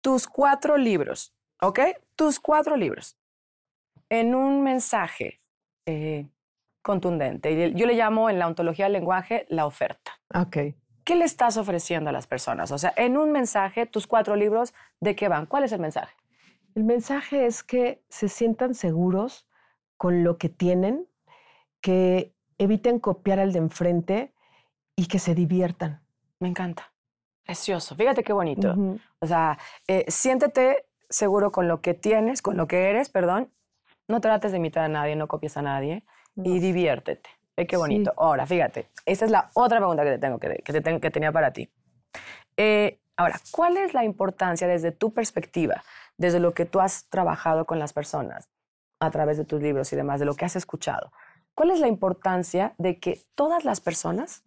tus 0.01 0.27
cuatro 0.27 0.77
libros, 0.77 1.34
¿ok? 1.61 1.79
Tus 2.15 2.39
cuatro 2.39 2.75
libros 2.77 3.17
en 4.09 4.35
un 4.35 4.63
mensaje 4.63 5.41
eh, 5.85 6.27
contundente. 6.81 7.73
Yo 7.73 7.85
le 7.85 7.93
llamo 7.93 8.29
en 8.29 8.39
la 8.39 8.47
ontología 8.47 8.85
del 8.85 8.93
lenguaje 8.93 9.45
la 9.49 9.65
oferta. 9.65 10.19
Ok. 10.33 10.57
¿Qué 11.03 11.15
le 11.15 11.25
estás 11.25 11.57
ofreciendo 11.57 12.09
a 12.09 12.13
las 12.13 12.27
personas? 12.27 12.71
O 12.71 12.77
sea, 12.77 12.93
en 12.97 13.17
un 13.17 13.31
mensaje, 13.31 13.85
tus 13.85 14.07
cuatro 14.07 14.35
libros, 14.35 14.73
¿de 14.99 15.15
qué 15.15 15.27
van? 15.27 15.45
¿Cuál 15.45 15.63
es 15.63 15.71
el 15.71 15.79
mensaje? 15.79 16.15
El 16.73 16.83
mensaje 16.83 17.45
es 17.45 17.63
que 17.63 18.03
se 18.09 18.27
sientan 18.27 18.73
seguros 18.73 19.47
con 19.97 20.23
lo 20.23 20.37
que 20.37 20.49
tienen, 20.49 21.07
que 21.79 22.33
eviten 22.57 22.99
copiar 22.99 23.39
al 23.39 23.53
de 23.53 23.59
enfrente 23.59 24.33
y 24.95 25.07
que 25.07 25.19
se 25.19 25.35
diviertan. 25.35 26.01
Me 26.39 26.47
encanta. 26.47 26.91
Precioso. 27.43 27.95
Fíjate 27.95 28.23
qué 28.23 28.33
bonito. 28.33 28.75
O 29.19 29.27
sea, 29.27 29.57
eh, 29.87 30.05
siéntete 30.07 30.87
seguro 31.09 31.51
con 31.51 31.67
lo 31.67 31.81
que 31.81 31.93
tienes, 31.93 32.41
con 32.41 32.57
lo 32.57 32.67
que 32.67 32.89
eres, 32.89 33.09
perdón. 33.09 33.51
No 34.07 34.21
trates 34.21 34.51
de 34.51 34.57
imitar 34.57 34.83
a 34.83 34.89
nadie, 34.89 35.15
no 35.15 35.27
copies 35.27 35.57
a 35.57 35.61
nadie 35.61 36.03
y 36.35 36.59
diviértete 36.59 37.29
qué 37.65 37.77
bonito. 37.77 38.13
Ahora, 38.17 38.45
fíjate, 38.45 38.89
esa 39.05 39.23
es 39.23 39.31
la 39.31 39.49
otra 39.53 39.77
pregunta 39.77 40.03
que 40.03 40.11
te 40.11 40.17
tengo 40.17 40.39
que, 40.39 40.57
que, 40.57 40.81
te 40.81 40.99
que 40.99 41.11
tenía 41.11 41.31
para 41.31 41.51
ti. 41.51 41.69
Eh, 42.57 42.99
ahora, 43.15 43.39
¿cuál 43.51 43.77
es 43.77 43.93
la 43.93 44.03
importancia 44.03 44.67
desde 44.67 44.91
tu 44.91 45.13
perspectiva, 45.13 45.83
desde 46.17 46.41
lo 46.41 46.53
que 46.53 46.65
tú 46.65 46.81
has 46.81 47.07
trabajado 47.07 47.65
con 47.65 47.79
las 47.79 47.93
personas 47.93 48.49
a 48.99 49.09
través 49.11 49.37
de 49.37 49.45
tus 49.45 49.61
libros 49.61 49.93
y 49.93 49.95
demás, 49.95 50.19
de 50.19 50.25
lo 50.25 50.35
que 50.35 50.43
has 50.43 50.57
escuchado? 50.57 51.13
¿Cuál 51.53 51.71
es 51.71 51.79
la 51.79 51.87
importancia 51.87 52.73
de 52.77 52.99
que 52.99 53.21
todas 53.35 53.63
las 53.63 53.79
personas 53.79 54.43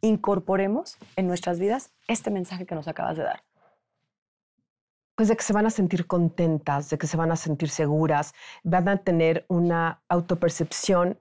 incorporemos 0.00 0.96
en 1.16 1.26
nuestras 1.26 1.58
vidas 1.58 1.90
este 2.06 2.30
mensaje 2.30 2.66
que 2.66 2.76
nos 2.76 2.86
acabas 2.86 3.16
de 3.16 3.24
dar? 3.24 3.42
Pues 5.16 5.28
de 5.28 5.36
que 5.36 5.42
se 5.42 5.52
van 5.52 5.66
a 5.66 5.70
sentir 5.70 6.06
contentas, 6.06 6.90
de 6.90 6.98
que 6.98 7.06
se 7.06 7.16
van 7.16 7.32
a 7.32 7.36
sentir 7.36 7.70
seguras, 7.70 8.34
van 8.62 8.88
a 8.88 8.98
tener 8.98 9.44
una 9.48 10.02
autopercepción 10.08 11.18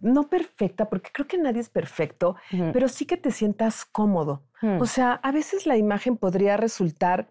no 0.00 0.28
perfecta, 0.28 0.88
porque 0.88 1.10
creo 1.12 1.26
que 1.26 1.38
nadie 1.38 1.60
es 1.60 1.68
perfecto, 1.68 2.36
pero 2.72 2.88
sí 2.88 3.04
que 3.06 3.16
te 3.16 3.30
sientas 3.30 3.84
cómodo. 3.84 4.42
O 4.80 4.86
sea, 4.86 5.12
a 5.12 5.32
veces 5.32 5.66
la 5.66 5.76
imagen 5.76 6.16
podría 6.16 6.56
resultar, 6.56 7.28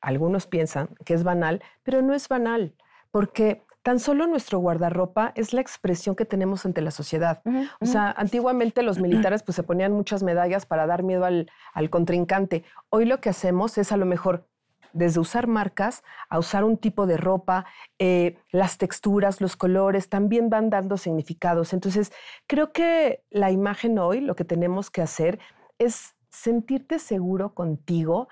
algunos 0.00 0.46
piensan 0.46 0.88
que 1.04 1.14
es 1.14 1.24
banal, 1.24 1.62
pero 1.82 2.02
no 2.02 2.14
es 2.14 2.28
banal, 2.28 2.74
porque 3.10 3.62
tan 3.82 3.98
solo 4.00 4.26
nuestro 4.26 4.58
guardarropa 4.58 5.32
es 5.36 5.52
la 5.52 5.60
expresión 5.60 6.16
que 6.16 6.24
tenemos 6.24 6.64
ante 6.64 6.80
la 6.80 6.90
sociedad. 6.90 7.42
O 7.80 7.86
sea, 7.86 8.10
antiguamente 8.16 8.82
los 8.82 8.98
militares 8.98 9.42
pues 9.42 9.56
se 9.56 9.62
ponían 9.62 9.92
muchas 9.92 10.22
medallas 10.22 10.64
para 10.64 10.86
dar 10.86 11.02
miedo 11.02 11.26
al, 11.26 11.50
al 11.74 11.90
contrincante. 11.90 12.64
Hoy 12.88 13.04
lo 13.04 13.20
que 13.20 13.28
hacemos 13.28 13.76
es 13.76 13.92
a 13.92 13.98
lo 13.98 14.06
mejor 14.06 14.48
desde 14.94 15.20
usar 15.20 15.46
marcas 15.46 16.02
a 16.30 16.38
usar 16.38 16.64
un 16.64 16.78
tipo 16.78 17.06
de 17.06 17.18
ropa, 17.18 17.66
eh, 17.98 18.38
las 18.50 18.78
texturas, 18.78 19.40
los 19.40 19.56
colores, 19.56 20.08
también 20.08 20.48
van 20.48 20.70
dando 20.70 20.96
significados. 20.96 21.72
Entonces, 21.72 22.12
creo 22.46 22.72
que 22.72 23.24
la 23.30 23.50
imagen 23.50 23.98
hoy, 23.98 24.20
lo 24.20 24.36
que 24.36 24.44
tenemos 24.44 24.90
que 24.90 25.02
hacer 25.02 25.38
es 25.78 26.14
sentirte 26.30 26.98
seguro 26.98 27.54
contigo 27.54 28.28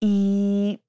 y, 0.00 0.82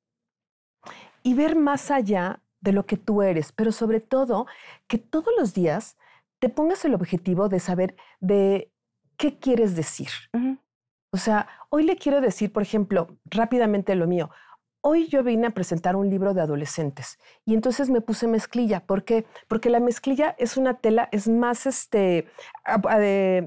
y 1.24 1.34
ver 1.34 1.56
más 1.56 1.90
allá 1.90 2.42
de 2.62 2.74
lo 2.74 2.86
que 2.86 2.98
tú 2.98 3.22
eres, 3.22 3.52
pero 3.52 3.72
sobre 3.72 4.00
todo 4.00 4.46
que 4.88 4.98
todos 4.98 5.34
los 5.38 5.54
días 5.54 5.98
te 6.40 6.50
pongas 6.50 6.84
el 6.86 6.94
objetivo 6.94 7.50
de 7.50 7.60
saber 7.60 7.96
de 8.20 8.72
qué 9.18 9.40
quieres 9.40 9.76
decir. 9.76 10.10
O 11.12 11.18
sea, 11.18 11.48
hoy 11.70 11.84
le 11.84 11.96
quiero 11.96 12.22
decir, 12.22 12.52
por 12.52 12.64
ejemplo, 12.64 13.18
rápidamente 13.26 13.96
lo 13.96 14.08
mío, 14.08 14.32
Hoy 14.86 15.08
yo 15.08 15.24
vine 15.24 15.48
a 15.48 15.52
presentar 15.52 15.96
un 15.96 16.10
libro 16.10 16.34
de 16.34 16.42
adolescentes 16.42 17.18
y 17.46 17.54
entonces 17.54 17.90
me 17.90 18.02
puse 18.02 18.28
mezclilla. 18.28 18.82
¿Por 18.82 19.06
qué? 19.06 19.26
Porque 19.48 19.70
la 19.70 19.80
mezclilla 19.80 20.36
es 20.38 20.58
una 20.58 20.74
tela, 20.74 21.08
es 21.14 21.30
más, 21.30 21.66
este, 21.66 22.28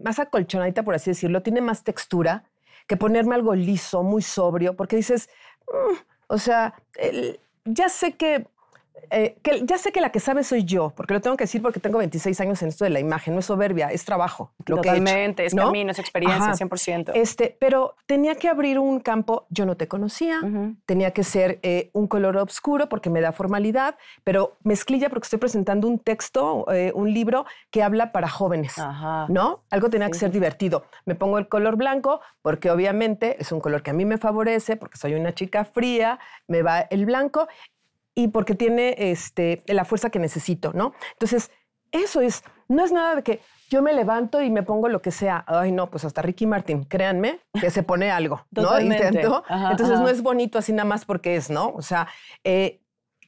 más 0.02 0.18
acolchonadita, 0.18 0.82
por 0.82 0.94
así 0.94 1.10
decirlo, 1.10 1.42
tiene 1.42 1.60
más 1.60 1.84
textura 1.84 2.44
que 2.86 2.96
ponerme 2.96 3.34
algo 3.34 3.54
liso, 3.54 4.02
muy 4.02 4.22
sobrio, 4.22 4.76
porque 4.76 4.96
dices, 4.96 5.28
mm, 5.68 5.96
O 6.28 6.38
sea, 6.38 6.74
ya 7.66 7.88
sé 7.90 8.16
que 8.16 8.46
eh, 9.10 9.38
que 9.42 9.64
ya 9.64 9.78
sé 9.78 9.92
que 9.92 10.00
la 10.00 10.10
que 10.10 10.20
sabe 10.20 10.42
soy 10.42 10.64
yo, 10.64 10.92
porque 10.96 11.14
lo 11.14 11.20
tengo 11.20 11.36
que 11.36 11.44
decir 11.44 11.62
porque 11.62 11.80
tengo 11.80 11.98
26 11.98 12.40
años 12.40 12.62
en 12.62 12.68
esto 12.68 12.84
de 12.84 12.90
la 12.90 13.00
imagen, 13.00 13.34
no 13.34 13.40
es 13.40 13.46
soberbia, 13.46 13.90
es 13.90 14.04
trabajo. 14.04 14.52
Lo 14.66 14.76
Totalmente, 14.76 15.44
es 15.44 15.54
camino, 15.54 15.90
es 15.90 15.98
experiencia, 15.98 16.52
100%. 16.52 17.12
Este, 17.14 17.56
pero 17.58 17.94
tenía 18.06 18.34
que 18.34 18.48
abrir 18.48 18.78
un 18.78 19.00
campo, 19.00 19.46
yo 19.50 19.66
no 19.66 19.76
te 19.76 19.88
conocía, 19.88 20.40
tenía 20.86 21.12
que 21.12 21.24
ser 21.24 21.60
eh, 21.62 21.90
un 21.92 22.06
color 22.06 22.36
oscuro 22.38 22.88
porque 22.88 23.10
me 23.10 23.20
da 23.20 23.32
formalidad, 23.32 23.96
pero 24.24 24.56
mezclilla 24.64 25.08
porque 25.08 25.26
estoy 25.26 25.38
presentando 25.38 25.88
un 25.88 25.98
texto, 25.98 26.66
eh, 26.72 26.92
un 26.94 27.12
libro 27.12 27.46
que 27.70 27.82
habla 27.82 28.12
para 28.12 28.28
jóvenes, 28.28 28.74
¿no? 29.28 29.64
Algo 29.70 29.90
tenía 29.90 30.08
que 30.08 30.18
ser 30.18 30.30
divertido. 30.30 30.84
Me 31.04 31.14
pongo 31.14 31.38
el 31.38 31.48
color 31.48 31.76
blanco 31.76 32.20
porque 32.42 32.70
obviamente 32.70 33.36
es 33.40 33.52
un 33.52 33.60
color 33.60 33.82
que 33.82 33.90
a 33.90 33.94
mí 33.94 34.04
me 34.04 34.18
favorece, 34.18 34.76
porque 34.76 34.96
soy 34.96 35.14
una 35.14 35.34
chica 35.34 35.64
fría, 35.64 36.18
me 36.48 36.62
va 36.62 36.80
el 36.80 37.06
blanco 37.06 37.48
y 38.16 38.28
porque 38.28 38.54
tiene 38.54 38.94
este, 38.98 39.62
la 39.66 39.84
fuerza 39.84 40.08
que 40.10 40.18
necesito, 40.18 40.72
¿no? 40.72 40.94
Entonces, 41.12 41.50
eso 41.92 42.20
es, 42.22 42.42
no 42.66 42.82
es 42.82 42.90
nada 42.90 43.14
de 43.14 43.22
que 43.22 43.40
yo 43.68 43.82
me 43.82 43.92
levanto 43.92 44.40
y 44.42 44.50
me 44.50 44.62
pongo 44.62 44.88
lo 44.88 45.02
que 45.02 45.10
sea. 45.10 45.44
Ay, 45.46 45.70
no, 45.70 45.90
pues 45.90 46.04
hasta 46.04 46.22
Ricky 46.22 46.46
Martin, 46.46 46.84
créanme 46.84 47.40
que 47.60 47.70
se 47.70 47.82
pone 47.82 48.10
algo, 48.10 48.46
¿no? 48.50 48.80
Intento. 48.80 49.44
Entonces 49.70 50.00
no 50.00 50.08
es 50.08 50.22
bonito 50.22 50.58
así 50.58 50.72
nada 50.72 50.88
más 50.88 51.04
porque 51.04 51.36
es, 51.36 51.50
¿no? 51.50 51.68
O 51.68 51.82
sea, 51.82 52.08
eh, 52.42 52.80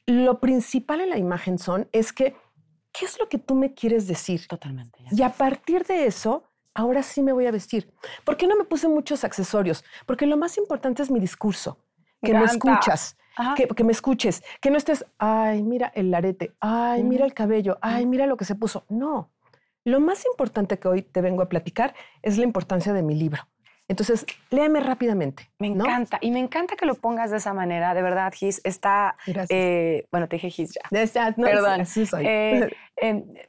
lo 0.07 0.39
principal 0.39 1.01
en 1.01 1.11
la 1.11 1.17
imagen 1.17 1.59
son 1.59 1.87
es 1.91 2.11
que, 2.11 2.35
¿qué 2.91 3.05
es 3.05 3.19
lo 3.19 3.29
que 3.29 3.37
tú 3.37 3.53
me 3.53 3.75
quieres 3.75 4.07
decir? 4.07 4.47
Totalmente. 4.47 4.99
Y 5.11 5.21
a 5.21 5.29
partir 5.29 5.85
de 5.85 6.07
eso, 6.07 6.45
ahora 6.73 7.03
sí 7.03 7.21
me 7.21 7.31
voy 7.31 7.45
a 7.45 7.51
vestir. 7.51 7.93
¿Por 8.23 8.37
qué 8.37 8.47
no 8.47 8.55
me 8.55 8.63
puse 8.63 8.87
muchos 8.87 9.23
accesorios? 9.23 9.83
Porque 10.07 10.25
lo 10.25 10.35
más 10.35 10.57
importante 10.57 11.03
es 11.03 11.11
mi 11.11 11.19
discurso, 11.19 11.77
que 12.21 12.33
me 12.33 12.45
escuchas 12.45 13.15
que, 13.55 13.83
me 13.83 13.91
escuches, 13.91 14.43
que 14.61 14.69
no 14.69 14.77
estés, 14.77 15.05
ay, 15.17 15.63
mira 15.63 15.91
el 15.95 16.13
arete, 16.13 16.53
ay, 16.59 17.03
mira 17.03 17.25
el 17.25 17.33
cabello, 17.33 17.77
ay, 17.81 18.05
mira 18.05 18.25
lo 18.25 18.37
que 18.37 18.45
se 18.45 18.55
puso. 18.55 18.85
No, 18.89 19.31
lo 19.85 19.99
más 19.99 20.25
importante 20.25 20.77
que 20.79 20.87
hoy 20.87 21.01
te 21.01 21.21
vengo 21.21 21.41
a 21.41 21.49
platicar 21.49 21.93
es 22.21 22.37
la 22.37 22.43
importancia 22.43 22.93
de 22.93 23.01
mi 23.01 23.15
libro. 23.15 23.47
Entonces, 23.87 24.23
léeme 24.51 24.81
rápidamente. 24.81 25.49
Me 25.57 25.65
encanta. 25.65 26.19
Y 26.21 26.29
me 26.29 26.39
encanta 26.39 26.75
que 26.75 26.85
lo 26.85 26.93
pongas 26.93 27.31
de 27.31 27.37
esa 27.37 27.55
manera. 27.55 27.95
De 27.95 28.03
verdad, 28.03 28.31
Gis, 28.31 28.61
está... 28.63 29.15
Eh, 29.49 30.05
bueno, 30.11 30.27
te 30.27 30.35
dije 30.35 30.51
Gis 30.51 30.75
ya. 30.75 30.81
No, 31.35 31.47
Perdón. 31.47 31.87
Sí 31.87 32.05
soy. 32.05 32.23
Eh, 32.27 32.69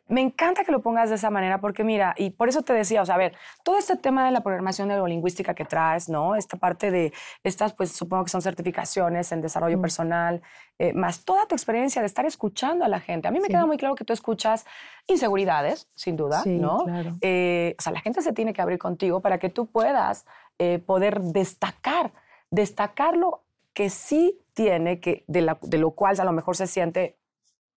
me 0.09 0.21
encanta 0.21 0.65
que 0.65 0.73
lo 0.73 0.81
pongas 0.81 1.09
de 1.09 1.17
esa 1.17 1.31
manera 1.31 1.61
porque 1.61 1.85
mira, 1.85 2.15
y 2.17 2.31
por 2.31 2.49
eso 2.49 2.63
te 2.63 2.73
decía, 2.73 3.03
o 3.03 3.07
sea, 3.07 3.17
a 3.17 3.19
ver, 3.19 3.35
todo 3.65 3.79
este 3.79 3.97
tema 3.97 4.25
de 4.25 4.31
la 4.31 4.43
programación 4.43 4.89
neurolingüística 4.89 5.55
que 5.55 5.65
traes, 5.65 6.09
¿no? 6.09 6.37
Esta 6.37 6.57
parte 6.57 6.91
de 6.91 7.13
estas, 7.43 7.73
pues 7.73 7.93
supongo 7.93 8.25
que 8.25 8.31
son 8.31 8.43
certificaciones 8.43 9.33
en 9.33 9.41
desarrollo 9.41 9.79
mm. 9.79 9.83
personal, 9.83 10.43
eh, 10.79 10.93
más 10.93 11.25
toda 11.25 11.47
tu 11.47 11.55
experiencia 11.55 12.01
de 12.01 12.07
estar 12.07 12.27
escuchando 12.27 12.85
a 12.85 12.89
la 12.89 13.01
gente. 13.01 13.29
A 13.29 13.31
mí 13.31 13.41
me 13.41 13.49
queda 13.49 13.67
muy 13.67 13.77
claro 13.77 13.95
que 13.95 14.05
tú 14.05 14.13
escuchas 14.13 14.67
inseguridades, 15.07 15.89
sin 15.95 16.17
duda, 16.17 16.43
¿no? 16.47 16.85
Claro. 16.85 17.11
o 17.11 17.83
sea, 17.83 17.93
la 17.93 18.01
gente 18.01 18.23
se 18.23 18.33
tiene 18.33 18.53
que 18.53 18.63
abrir 18.63 18.79
contigo 18.79 19.21
para 19.21 19.39
que 19.39 19.49
tú 19.49 19.67
puedas 19.67 20.27
eh, 20.63 20.79
poder 20.79 21.23
destacar, 21.23 22.13
destacar 22.51 23.17
lo 23.17 23.45
que 23.73 23.89
sí 23.89 24.39
tiene, 24.53 25.01
que, 25.01 25.25
de, 25.27 25.41
lo 25.79 25.91
cual 25.93 26.21
a 26.21 26.25
lo 26.25 26.33
mejor 26.33 26.55
se 26.55 26.67
siente 26.67 27.17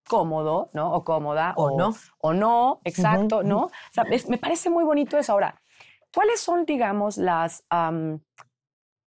cómodo, 0.07 0.69
¿no? 0.74 0.93
O 0.93 1.03
cómoda. 1.03 1.53
O, 1.57 1.77
no. 1.77 1.95
O 2.19 2.33
no, 2.33 2.81
exacto, 2.83 3.43
¿no? 3.43 3.65
O 3.65 3.72
sea, 3.91 4.05
me 4.27 4.38
parece 4.38 4.69
muy 4.69 4.83
bonito 4.83 5.17
eso. 5.17 5.33
Ahora, 5.33 5.62
¿cuáles 6.13 6.39
son, 6.39 6.65
digamos, 6.65 7.17
las, 7.17 7.65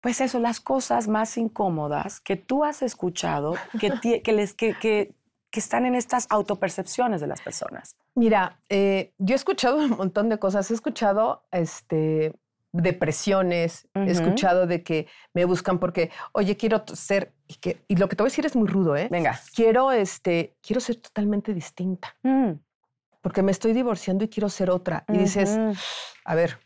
pues 0.02 0.22
eso, 0.22 0.40
las 0.40 0.60
cosas 0.60 1.08
más 1.08 1.38
incómodas 1.38 2.20
que 2.20 2.36
tú 2.36 2.64
has 2.64 2.82
escuchado 2.82 3.56
que, 3.80 4.22
que, 4.22 4.34
les, 4.34 4.54
que, 4.54 4.76
que, 4.80 5.16
están 5.52 5.86
en 5.86 5.96
estas 5.96 6.28
autopercepciones 6.30 7.22
de 7.22 7.28
las 7.28 7.42
personas? 7.42 7.96
Mira, 8.16 8.60
eh, 8.70 9.14
yo 9.18 9.34
he 9.34 9.38
escuchado 9.38 9.78
un 9.78 9.92
montón 9.92 10.30
de 10.30 10.40
cosas. 10.40 10.70
He 10.72 10.74
escuchado, 10.74 11.44
este, 11.52 12.34
depresiones, 12.74 13.88
he 13.94 14.12
escuchado 14.12 14.66
de 14.66 14.84
que 14.84 15.08
me 15.34 15.46
buscan 15.46 15.80
porque, 15.80 16.10
oye, 16.32 16.58
quiero 16.58 16.84
ser, 16.94 17.32
y, 17.48 17.54
que, 17.56 17.84
y 17.88 17.96
lo 17.96 18.10
que 18.10 18.16
te 18.16 18.24
voy 18.24 18.30
a 18.30 18.32
decir 18.32 18.46
es 18.46 18.56
muy 18.56 18.68
rudo, 18.68 18.98
¿eh? 18.98 19.08
Venga. 19.12 19.40
Quiero, 19.56 19.92
este, 19.92 20.56
quiero 20.62 20.82
ser 20.82 20.96
totalmente 20.98 21.54
distinta. 21.54 22.16
Mm. 22.24 22.54
Porque 23.22 23.44
me 23.44 23.52
estoy 23.52 23.74
divorciando 23.74 24.26
y 24.26 24.28
quiero 24.28 24.50
ser 24.50 24.70
otra. 24.70 25.06
Y 25.08 25.18
dices, 25.20 25.58
a 26.26 26.36
ver, 26.36 26.60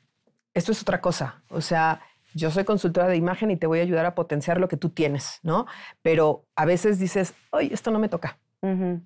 esto 0.55 0.71
es 0.71 0.81
otra 0.81 1.01
cosa. 1.01 1.43
O 1.49 1.61
sea, 1.61 2.01
yo 2.33 2.49
soy 2.49 2.63
consultora 2.63 3.07
de 3.07 3.15
imagen 3.15 3.51
y 3.51 3.57
te 3.57 3.67
voy 3.67 3.79
a 3.79 3.83
ayudar 3.83 4.05
a 4.05 4.15
potenciar 4.15 4.59
lo 4.59 4.67
que 4.67 4.77
tú 4.77 4.89
tienes, 4.89 5.39
¿no? 5.43 5.67
Pero 6.01 6.45
a 6.55 6.65
veces 6.65 6.97
dices, 6.97 7.35
oye, 7.51 7.71
esto 7.71 7.91
no 7.91 7.99
me 7.99 8.09
toca. 8.09 8.39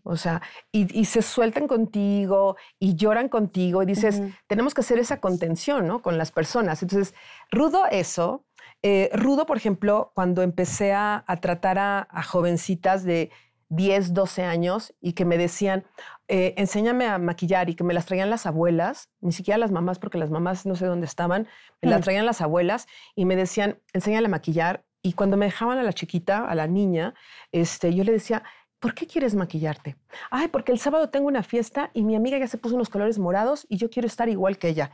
O 0.03 0.15
sea, 0.15 0.41
y, 0.71 1.05
se 1.05 1.21
sueltan 1.21 1.67
contigo 1.67 2.55
y 2.79 2.95
lloran 2.95 3.27
contigo 3.29 3.83
y 3.83 3.85
dices, 3.85 4.21
tenemos 4.47 4.73
que 4.73 4.81
hacer 4.81 4.97
esa 4.97 5.19
contención, 5.19 5.87
¿no? 5.87 6.01
Con 6.01 6.17
las 6.17 6.31
personas. 6.31 6.81
Entonces, 6.81 7.13
rudo 7.51 7.85
eso. 7.91 8.45
Eh, 8.81 9.09
rudo, 9.13 9.45
por 9.45 9.57
ejemplo, 9.57 10.11
cuando 10.15 10.41
empecé 10.41 10.93
a, 10.93 11.23
tratar 11.41 11.77
a, 11.79 12.23
jovencitas 12.23 13.03
de 13.03 13.29
10, 13.69 14.13
12 14.13 14.43
años 14.43 14.93
y 14.99 15.13
que 15.13 15.25
me 15.25 15.37
decían, 15.37 15.85
eh, 16.27 16.53
enséñame 16.57 17.05
a 17.05 17.17
maquillar 17.17 17.69
y 17.69 17.75
que 17.75 17.83
me 17.83 17.93
las 17.93 18.05
traían 18.05 18.29
las 18.29 18.45
abuelas, 18.45 19.09
ni 19.19 19.31
siquiera 19.31 19.57
las 19.57 19.71
mamás, 19.71 19.99
porque 19.99 20.17
las 20.17 20.29
mamás 20.29 20.65
no 20.65 20.75
sé 20.75 20.85
dónde 20.85 21.05
estaban, 21.05 21.47
me 21.81 21.89
las 21.89 22.01
traían 22.01 22.25
las 22.25 22.41
abuelas 22.41 22.87
y 23.15 23.25
me 23.25 23.35
decían, 23.35 23.79
enséñale 23.93 24.27
a 24.27 24.29
maquillar. 24.29 24.85
Y 25.03 25.13
cuando 25.13 25.35
me 25.35 25.45
dejaban 25.45 25.79
a 25.79 25.83
la 25.83 25.93
chiquita, 25.93 26.45
a 26.45 26.53
la 26.53 26.67
niña, 26.67 27.15
este, 27.51 27.93
yo 27.95 28.03
le 28.03 28.11
decía, 28.11 28.43
¿Por 28.81 28.95
qué 28.95 29.05
quieres 29.05 29.35
maquillarte? 29.35 29.95
Ay, 30.31 30.47
porque 30.47 30.71
el 30.71 30.79
sábado 30.79 31.09
tengo 31.09 31.27
una 31.27 31.43
fiesta 31.43 31.91
y 31.93 32.03
mi 32.03 32.15
amiga 32.15 32.39
ya 32.39 32.47
se 32.47 32.57
puso 32.57 32.73
unos 32.73 32.89
colores 32.89 33.19
morados 33.19 33.67
y 33.69 33.77
yo 33.77 33.91
quiero 33.91 34.07
estar 34.07 34.27
igual 34.27 34.57
que 34.57 34.69
ella. 34.69 34.91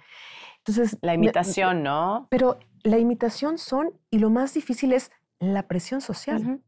Entonces, 0.57 0.97
la 1.01 1.13
imitación, 1.13 1.83
¿no? 1.83 2.27
Pero 2.29 2.59
la 2.83 2.97
imitación 2.97 3.57
son, 3.57 3.93
y 4.11 4.19
lo 4.19 4.29
más 4.29 4.53
difícil 4.53 4.91
es 4.91 5.09
la 5.39 5.69
presión 5.69 6.01
social. 6.01 6.59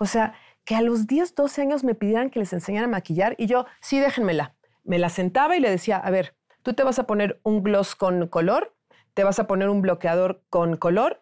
O 0.00 0.06
sea, 0.06 0.34
que 0.64 0.74
a 0.74 0.82
los 0.82 1.06
10, 1.06 1.36
12 1.36 1.62
años 1.62 1.84
me 1.84 1.94
pidieran 1.94 2.28
que 2.28 2.40
les 2.40 2.52
enseñara 2.52 2.86
a 2.86 2.90
maquillar 2.90 3.36
y 3.38 3.46
yo, 3.46 3.66
sí, 3.80 4.00
déjenmela. 4.00 4.56
Me 4.82 4.98
la 4.98 5.10
sentaba 5.10 5.56
y 5.56 5.60
le 5.60 5.70
decía, 5.70 5.96
a 5.96 6.10
ver, 6.10 6.34
tú 6.62 6.74
te 6.74 6.82
vas 6.82 6.98
a 6.98 7.06
poner 7.06 7.40
un 7.44 7.62
gloss 7.62 7.94
con 7.94 8.26
color, 8.26 8.74
te 9.14 9.22
vas 9.22 9.38
a 9.38 9.46
poner 9.46 9.68
un 9.68 9.80
bloqueador 9.80 10.42
con 10.50 10.76
color 10.76 11.20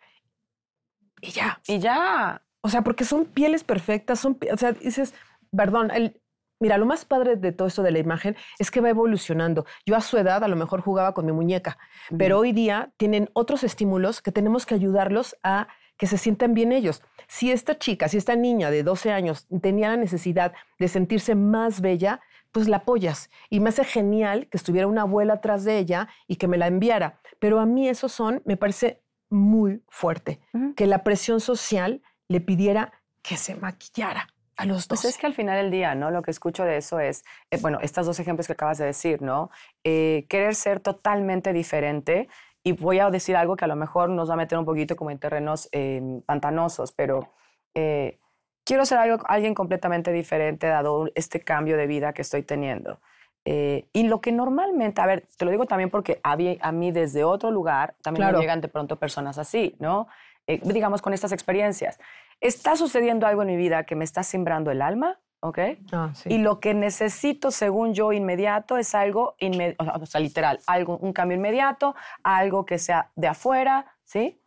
y 1.21 1.31
ya. 1.33 1.61
Y 1.67 1.79
ya. 1.79 2.43
O 2.63 2.69
sea, 2.69 2.83
porque 2.83 3.05
son 3.05 3.25
pieles 3.25 3.65
perfectas, 3.65 4.21
son, 4.21 4.39
o 4.53 4.57
sea, 4.57 4.73
dices, 4.73 5.15
perdón, 5.51 5.91
el, 5.91 6.21
mira, 6.61 6.79
lo 6.79 6.87
más 6.87 7.05
padre 7.05 7.37
de 7.37 7.53
todo 7.53 7.69
esto 7.69 7.83
de 7.83 7.91
la 7.91 7.99
imagen 7.99 8.37
es 8.59 8.71
que 8.71 8.81
va 8.81 8.91
evolucionando. 8.91 9.65
Yo 9.87 9.97
a 9.97 10.01
su 10.01 10.19
edad 10.19 10.45
a 10.45 10.49
lo 10.49 10.57
mejor 10.57 10.83
jugaba 10.83 11.15
con 11.15 11.27
mi 11.27 11.33
muñeca, 11.33 11.79
pero 12.17 12.39
hoy 12.39 12.53
día 12.53 12.93
tienen 12.97 13.31
otros 13.33 13.65
estímulos 13.65 14.21
que 14.21 14.33
tenemos 14.33 14.67
que 14.67 14.75
ayudarlos 14.75 15.37
a 15.43 15.69
que 15.97 16.07
se 16.07 16.19
sientan 16.19 16.55
bien 16.55 16.73
ellos. 16.73 17.03
Si 17.29 17.51
esta 17.51 17.79
chica, 17.79 18.09
si 18.09 18.17
esta 18.17 18.35
niña 18.37 18.71
de 18.71 18.83
12 18.83 19.13
años 19.13 19.47
tenía 19.61 19.89
la 19.89 19.97
necesidad 19.97 20.55
de 20.79 20.89
sentirse 20.89 21.35
más 21.35 21.83
bella, 21.83 22.21
pues 22.53 22.69
la 22.69 22.79
apoyas. 22.79 23.31
Y 23.51 23.61
me 23.61 23.69
hace 23.69 23.85
genial 23.85 24.49
que 24.49 24.57
estuviera 24.57 24.87
una 24.87 25.03
abuela 25.03 25.35
atrás 25.35 25.65
de 25.65 25.79
ella 25.79 26.09
y 26.27 26.37
que 26.37 26.49
me 26.49 26.59
la 26.59 26.67
enviara. 26.67 27.21
Pero 27.39 27.61
a 27.61 27.67
mí 27.67 27.89
eso 27.89 28.09
son, 28.09 28.43
me 28.45 28.57
parece 28.57 29.03
muy 29.29 29.83
fuerte, 29.89 30.41
que 30.75 30.87
la 30.87 31.05
presión 31.05 31.39
social 31.39 32.03
le 32.31 32.41
pidiera 32.41 32.93
que 33.23 33.37
se 33.37 33.57
maquillara 33.57 34.29
a 34.57 34.65
los 34.65 34.87
dos. 34.87 35.01
Pues 35.01 35.05
es 35.05 35.19
que 35.19 35.27
al 35.27 35.35
final 35.35 35.57
del 35.57 35.71
día, 35.73 35.97
¿no? 35.97 36.13
Lo 36.13 36.23
que 36.23 36.31
escucho 36.31 36.65
de 36.65 36.77
eso 36.77 37.01
es, 37.01 37.25
eh, 37.51 37.59
bueno, 37.61 37.79
estos 37.83 38.07
dos 38.07 38.21
ejemplos 38.21 38.47
que 38.47 38.53
acabas 38.53 38.79
de 38.79 38.87
decir, 38.87 39.21
¿no? 39.21 39.51
Eh, 39.83 40.27
querer 40.29 40.55
ser 40.55 40.79
totalmente 40.79 41.53
diferente. 41.53 42.29
Y 42.63 42.73
voy 42.73 43.01
a 43.01 43.11
decir 43.11 43.37
algo 43.37 43.57
que 43.57 43.65
a 43.65 43.69
lo 43.69 43.75
mejor 43.75 44.11
nos 44.11 44.31
va 44.31 44.35
a 44.35 44.37
meter 44.37 44.59
un 44.59 44.65
poquito 44.65 44.95
como 44.95 45.11
en 45.11 45.19
terrenos 45.19 45.69
em, 45.73 46.21
pantanosos, 46.23 46.93
pero 46.93 47.33
eh, 47.75 48.21
quiero 48.65 48.85
ser 48.85 48.99
algo, 48.99 49.25
alguien 49.27 49.55
completamente 49.55 50.13
diferente 50.13 50.69
dado 50.69 51.11
este 51.17 51.41
cambio 51.41 51.77
de 51.77 51.87
vida 51.89 52.13
que 52.13 52.23
estoy 52.23 52.43
teniendo. 52.43 53.01
y 53.45 54.03
lo 54.05 54.21
que 54.21 54.31
normalmente, 54.31 55.01
a 55.01 55.07
ver, 55.07 55.27
te 55.37 55.45
lo 55.47 55.51
digo 55.51 55.65
también 55.65 55.91
porque 55.91 56.21
a, 56.23 56.37
a 56.61 56.73
mí 56.73 56.93
desde 56.93 57.25
otro 57.25 57.51
lugar 57.51 57.95
también 58.03 58.31
me 58.31 58.39
llegan 58.39 58.61
de 58.61 58.69
pronto 58.69 58.97
personas 58.97 59.39
así, 59.39 59.75
¿no? 59.81 60.07
Eh, 60.47 60.61
digamos, 60.65 61.03
con 61.03 61.13
estas 61.13 61.33
experiencias. 61.33 61.99
Está 62.41 62.77
sucediendo 62.77 63.27
algo 63.27 63.43
en 63.43 63.49
mi 63.49 63.57
vida 63.57 63.85
que 63.85 63.95
me 63.95 64.05
está 64.05 64.23
sembrando 64.23 64.71
el 64.71 64.83
alma, 64.83 65.21
¿ok? 65.41 65.59
Ah, 65.93 66.13
y 66.25 66.39
lo 66.39 66.61
que 66.61 66.75
necesito, 66.75 67.51
según 67.51 67.95
yo, 67.95 68.13
inmediato 68.13 68.77
es 68.77 68.95
algo, 68.95 69.37
o 69.79 70.07
sea, 70.07 70.21
literal, 70.21 70.61
algo, 70.67 70.99
un 70.99 71.13
cambio 71.13 71.37
inmediato, 71.37 71.95
algo 72.23 72.65
que 72.65 72.79
sea 72.79 73.11
de 73.17 73.29
afuera, 73.29 73.87
¿sí? 74.05 74.41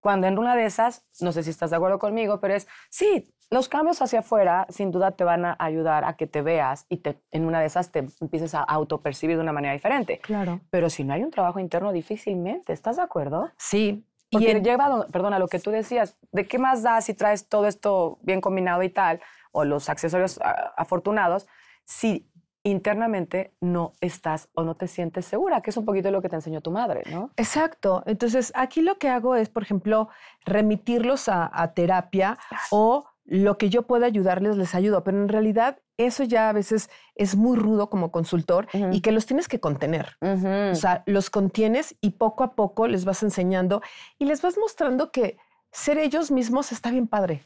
Cuando 0.00 0.26
en 0.26 0.38
una 0.38 0.56
de 0.56 0.64
esas, 0.64 1.04
no 1.20 1.32
sé 1.32 1.42
si 1.42 1.50
estás 1.50 1.70
de 1.70 1.76
acuerdo 1.76 1.98
conmigo, 1.98 2.40
pero 2.40 2.54
es, 2.54 2.66
sí, 2.88 3.34
los 3.50 3.68
cambios 3.68 4.00
hacia 4.00 4.20
afuera 4.20 4.66
sin 4.70 4.92
duda 4.92 5.10
te 5.10 5.24
van 5.24 5.44
a 5.44 5.56
ayudar 5.58 6.04
a 6.04 6.16
que 6.16 6.26
te 6.26 6.40
veas 6.40 6.86
y 6.88 6.98
te, 6.98 7.20
en 7.32 7.44
una 7.44 7.60
de 7.60 7.66
esas 7.66 7.90
te 7.90 8.06
empieces 8.20 8.54
a 8.54 8.62
autopercibir 8.62 9.36
de 9.36 9.42
una 9.42 9.52
manera 9.52 9.74
diferente. 9.74 10.20
Claro. 10.20 10.60
Pero 10.70 10.88
si 10.88 11.02
no 11.02 11.12
hay 11.12 11.22
un 11.22 11.32
trabajo 11.32 11.58
interno, 11.58 11.92
difícilmente, 11.92 12.72
¿estás 12.72 12.96
de 12.96 13.02
acuerdo? 13.02 13.50
Sí, 13.58 14.06
Porque 14.30 14.52
y 14.52 14.62
lleva, 14.62 15.06
perdón, 15.06 15.34
a 15.34 15.38
lo 15.38 15.48
que 15.48 15.58
tú 15.58 15.70
decías, 15.70 16.16
¿de 16.32 16.46
qué 16.46 16.58
más 16.58 16.82
da 16.82 17.00
si 17.00 17.14
traes 17.14 17.48
todo 17.48 17.66
esto 17.66 18.18
bien 18.22 18.40
combinado 18.40 18.82
y 18.82 18.88
tal, 18.88 19.20
o 19.52 19.64
los 19.64 19.88
accesorios 19.88 20.38
afortunados, 20.76 21.48
si 21.84 22.30
internamente 22.62 23.54
no 23.60 23.92
estás 24.00 24.48
o 24.54 24.64
no 24.64 24.74
te 24.74 24.86
sientes 24.86 25.24
segura, 25.24 25.62
que 25.62 25.70
es 25.70 25.76
un 25.76 25.84
poquito 25.84 26.10
lo 26.10 26.20
que 26.20 26.28
te 26.28 26.36
enseñó 26.36 26.60
tu 26.60 26.70
madre, 26.70 27.02
¿no? 27.10 27.30
Exacto. 27.36 28.02
Entonces, 28.06 28.52
aquí 28.54 28.82
lo 28.82 28.98
que 28.98 29.08
hago 29.08 29.34
es, 29.34 29.48
por 29.48 29.62
ejemplo, 29.62 30.08
remitirlos 30.44 31.28
a, 31.28 31.72
terapia 31.74 32.38
o 32.70 33.06
lo 33.24 33.56
que 33.56 33.70
yo 33.70 33.82
pueda 33.82 34.06
ayudarles, 34.06 34.56
les 34.56 34.74
ayudo, 34.74 35.04
pero 35.04 35.18
en 35.18 35.28
realidad 35.28 35.78
eso 36.06 36.24
ya 36.24 36.48
a 36.48 36.52
veces 36.52 36.90
es 37.14 37.36
muy 37.36 37.56
rudo 37.56 37.90
como 37.90 38.10
consultor 38.10 38.68
y 38.92 39.00
que 39.00 39.12
los 39.12 39.26
tienes 39.26 39.48
que 39.48 39.60
contener. 39.60 40.16
O 40.20 40.74
sea, 40.74 41.02
los 41.06 41.30
contienes 41.30 41.96
y 42.00 42.10
poco 42.10 42.44
a 42.44 42.54
poco 42.54 42.86
les 42.86 43.04
vas 43.04 43.22
enseñando 43.22 43.82
y 44.18 44.24
les 44.24 44.42
vas 44.42 44.56
mostrando 44.58 45.10
que 45.10 45.38
ser 45.72 45.98
ellos 45.98 46.30
mismos 46.30 46.72
está 46.72 46.90
bien 46.90 47.06
padre. 47.06 47.44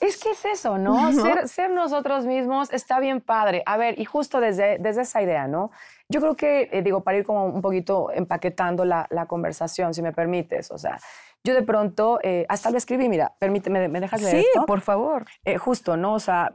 Es 0.00 0.22
que 0.22 0.30
es 0.30 0.44
eso, 0.44 0.76
¿no? 0.76 1.10
Ser, 1.46 1.70
nosotros 1.70 2.26
mismos 2.26 2.70
está 2.72 3.00
bien 3.00 3.20
padre. 3.20 3.62
A 3.64 3.78
ver, 3.78 3.98
y 3.98 4.04
justo 4.04 4.40
desde, 4.40 4.78
desde 4.78 5.02
esa 5.02 5.22
idea, 5.22 5.46
¿no? 5.46 5.70
Yo 6.08 6.20
creo 6.20 6.36
que, 6.36 6.68
eh, 6.70 6.82
digo, 6.82 7.02
para 7.02 7.16
ir 7.16 7.24
como 7.24 7.46
un 7.46 7.62
poquito 7.62 8.10
empaquetando 8.12 8.84
la, 8.84 9.06
la, 9.10 9.26
conversación, 9.26 9.94
si 9.94 10.02
me 10.02 10.12
permites, 10.12 10.70
o 10.70 10.76
sea, 10.76 10.98
yo 11.42 11.54
de 11.54 11.62
pronto, 11.62 12.18
eh, 12.22 12.44
hasta 12.48 12.70
lo 12.70 12.76
escribí, 12.76 13.08
mira, 13.08 13.34
permíteme, 13.38 13.88
¿me 13.88 14.00
dejas 14.00 14.20
leer 14.20 14.42
Sí, 14.42 14.46
por 14.66 14.80
favor. 14.80 15.26
Eh, 15.44 15.56
justo, 15.56 15.96
¿no? 15.96 16.14
O 16.14 16.20
sea, 16.20 16.52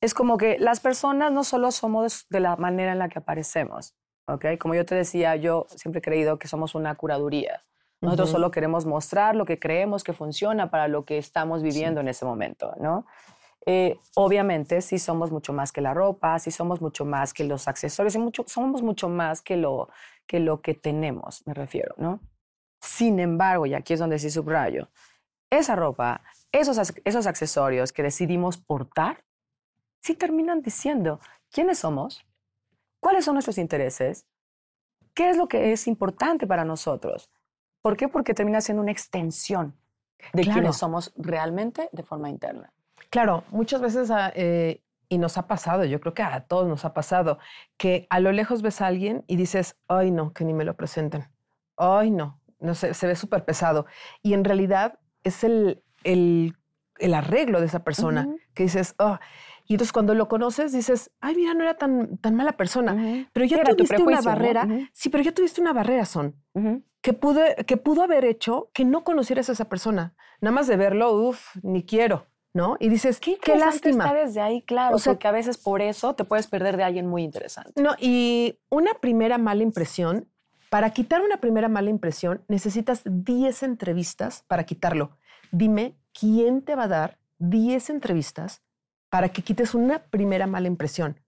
es 0.00 0.14
como 0.14 0.38
que 0.38 0.58
las 0.58 0.80
personas 0.80 1.32
no 1.32 1.44
solo 1.44 1.70
somos 1.70 2.26
de 2.30 2.40
la 2.40 2.56
manera 2.56 2.92
en 2.92 2.98
la 2.98 3.08
que 3.08 3.18
aparecemos, 3.18 3.96
¿ok? 4.26 4.46
Como 4.58 4.74
yo 4.74 4.84
te 4.86 4.94
decía, 4.94 5.36
yo 5.36 5.66
siempre 5.70 5.98
he 5.98 6.02
creído 6.02 6.38
que 6.38 6.48
somos 6.48 6.74
una 6.74 6.94
curaduría. 6.94 7.64
Nosotros 8.00 8.30
solo 8.30 8.52
queremos 8.52 8.86
mostrar 8.86 9.34
lo 9.34 9.44
que 9.44 9.58
creemos 9.58 10.04
que 10.04 10.12
funciona 10.12 10.70
para 10.70 10.86
lo 10.86 11.04
que 11.04 11.18
estamos 11.18 11.64
viviendo 11.64 12.00
en 12.00 12.06
ese 12.06 12.24
momento, 12.24 12.74
¿no? 12.78 13.06
Eh, 13.66 13.98
obviamente, 14.14 14.80
sí 14.82 15.00
somos 15.00 15.32
mucho 15.32 15.52
más 15.52 15.72
que 15.72 15.80
la 15.80 15.94
ropa, 15.94 16.38
sí 16.38 16.52
somos 16.52 16.80
mucho 16.80 17.04
más 17.04 17.34
que 17.34 17.42
los 17.42 17.66
accesorios, 17.66 18.14
y 18.14 18.18
mucho, 18.18 18.44
somos 18.46 18.82
mucho 18.82 19.08
más 19.08 19.42
que 19.42 19.56
lo, 19.56 19.88
que 20.28 20.38
lo 20.38 20.60
que 20.62 20.74
tenemos, 20.74 21.44
me 21.44 21.54
refiero, 21.54 21.94
¿no? 21.98 22.20
Sin 22.80 23.18
embargo, 23.18 23.66
y 23.66 23.74
aquí 23.74 23.94
es 23.94 23.98
donde 23.98 24.20
sí 24.20 24.30
subrayo, 24.30 24.88
esa 25.50 25.74
ropa, 25.74 26.22
esos, 26.52 26.94
esos 27.04 27.26
accesorios 27.26 27.92
que 27.92 28.04
decidimos 28.04 28.58
portar, 28.58 29.24
sí 30.00 30.14
terminan 30.14 30.62
diciendo 30.62 31.20
quiénes 31.50 31.78
somos, 31.78 32.24
cuáles 33.00 33.24
son 33.24 33.34
nuestros 33.34 33.58
intereses, 33.58 34.26
qué 35.14 35.30
es 35.30 35.36
lo 35.36 35.48
que 35.48 35.72
es 35.72 35.86
importante 35.86 36.46
para 36.46 36.64
nosotros. 36.64 37.30
¿Por 37.82 37.96
qué? 37.96 38.08
Porque 38.08 38.34
termina 38.34 38.60
siendo 38.60 38.82
una 38.82 38.92
extensión 38.92 39.76
de 40.32 40.42
quienes 40.44 40.76
somos 40.76 41.12
realmente 41.16 41.88
de 41.92 42.02
forma 42.02 42.28
interna. 42.28 42.72
Claro, 43.10 43.44
muchas 43.50 43.80
veces, 43.80 44.10
ah, 44.10 44.32
eh, 44.34 44.82
y 45.08 45.18
nos 45.18 45.38
ha 45.38 45.46
pasado, 45.46 45.84
yo 45.84 46.00
creo 46.00 46.12
que 46.12 46.22
a 46.22 46.40
todos 46.46 46.68
nos 46.68 46.84
ha 46.84 46.92
pasado, 46.92 47.38
que 47.76 48.06
a 48.10 48.20
lo 48.20 48.32
lejos 48.32 48.62
ves 48.62 48.80
a 48.80 48.86
alguien 48.86 49.24
y 49.26 49.36
dices, 49.36 49.76
ay 49.88 50.10
no, 50.10 50.32
que 50.32 50.44
ni 50.44 50.52
me 50.52 50.64
lo 50.64 50.76
presenten. 50.76 51.28
Ay 51.76 52.10
no, 52.10 52.40
no 52.58 52.74
sé, 52.74 52.94
se 52.94 53.06
ve 53.06 53.16
súper 53.16 53.44
pesado. 53.44 53.86
Y 54.22 54.34
en 54.34 54.44
realidad 54.44 54.98
es 55.22 55.44
el, 55.44 55.82
el, 56.04 56.56
el 56.98 57.14
arreglo 57.14 57.60
de 57.60 57.66
esa 57.66 57.84
persona 57.84 58.28
que 58.54 58.64
dices, 58.64 58.94
oh. 58.98 59.18
Y 59.68 59.74
entonces 59.74 59.92
cuando 59.92 60.14
lo 60.14 60.28
conoces 60.28 60.72
dices, 60.72 61.10
ay, 61.20 61.36
mira, 61.36 61.52
no 61.52 61.62
era 61.62 61.74
tan, 61.74 62.16
tan 62.16 62.34
mala 62.34 62.56
persona. 62.56 63.26
Pero 63.32 63.44
ya 63.46 63.62
tuviste 63.62 64.02
una 64.02 64.22
barrera. 64.22 64.66
Sí, 64.94 65.10
pero 65.10 65.22
ya 65.22 65.32
tuviste 65.32 65.60
una 65.60 65.74
barrera, 65.74 66.06
Son 66.06 66.34
que, 67.02 67.12
pude, 67.12 67.54
que 67.66 67.76
pudo 67.76 68.02
haber 68.02 68.24
hecho 68.24 68.70
que 68.72 68.86
no 68.86 69.04
conocieras 69.04 69.50
a 69.50 69.52
esa 69.52 69.68
persona. 69.68 70.14
Nada 70.40 70.54
más 70.54 70.66
de 70.66 70.76
verlo, 70.76 71.12
uff, 71.12 71.54
ni 71.62 71.84
quiero. 71.84 72.26
¿no? 72.54 72.76
Y 72.80 72.88
dices, 72.88 73.20
qué, 73.20 73.36
qué 73.36 73.56
lástima. 73.56 74.12
Desde 74.12 74.40
ahí, 74.40 74.62
claro, 74.62 74.96
o 74.96 74.98
sea, 74.98 75.12
porque 75.12 75.28
a 75.28 75.32
veces 75.32 75.58
por 75.58 75.82
eso 75.82 76.14
te 76.14 76.24
puedes 76.24 76.46
perder 76.46 76.76
de 76.78 76.82
alguien 76.82 77.06
muy 77.06 77.22
interesante. 77.22 77.80
No, 77.80 77.94
y 78.00 78.58
una 78.70 78.94
primera 78.94 79.36
mala 79.36 79.62
impresión, 79.62 80.28
para 80.70 80.90
quitar 80.90 81.22
una 81.22 81.36
primera 81.36 81.68
mala 81.68 81.90
impresión, 81.90 82.42
necesitas 82.48 83.02
10 83.04 83.62
entrevistas 83.62 84.44
para 84.48 84.64
quitarlo. 84.64 85.18
Dime, 85.52 85.94
¿quién 86.18 86.62
te 86.62 86.74
va 86.74 86.84
a 86.84 86.88
dar 86.88 87.18
10 87.38 87.90
entrevistas 87.90 88.62
para 89.10 89.28
que 89.30 89.42
quites 89.42 89.74
una 89.74 90.00
primera 90.00 90.46
mala 90.46 90.68
impresión? 90.68 91.20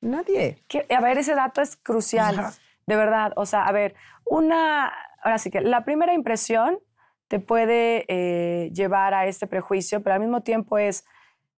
Nadie. 0.00 0.62
a 0.90 1.00
ver, 1.00 1.18
ese 1.18 1.34
dato 1.34 1.62
es 1.62 1.76
crucial, 1.76 2.36
de 2.86 2.96
verdad. 2.96 3.32
O 3.36 3.46
sea, 3.46 3.64
a 3.64 3.72
ver, 3.72 3.94
una 4.24 4.92
ahora 5.24 5.38
sí 5.38 5.50
que 5.50 5.60
la 5.60 5.84
primera 5.84 6.14
impresión 6.14 6.78
te 7.28 7.40
puede 7.40 8.04
eh, 8.08 8.70
llevar 8.72 9.14
a 9.14 9.26
este 9.26 9.46
prejuicio, 9.46 10.02
pero 10.02 10.14
al 10.14 10.20
mismo 10.20 10.42
tiempo 10.42 10.78
es, 10.78 11.04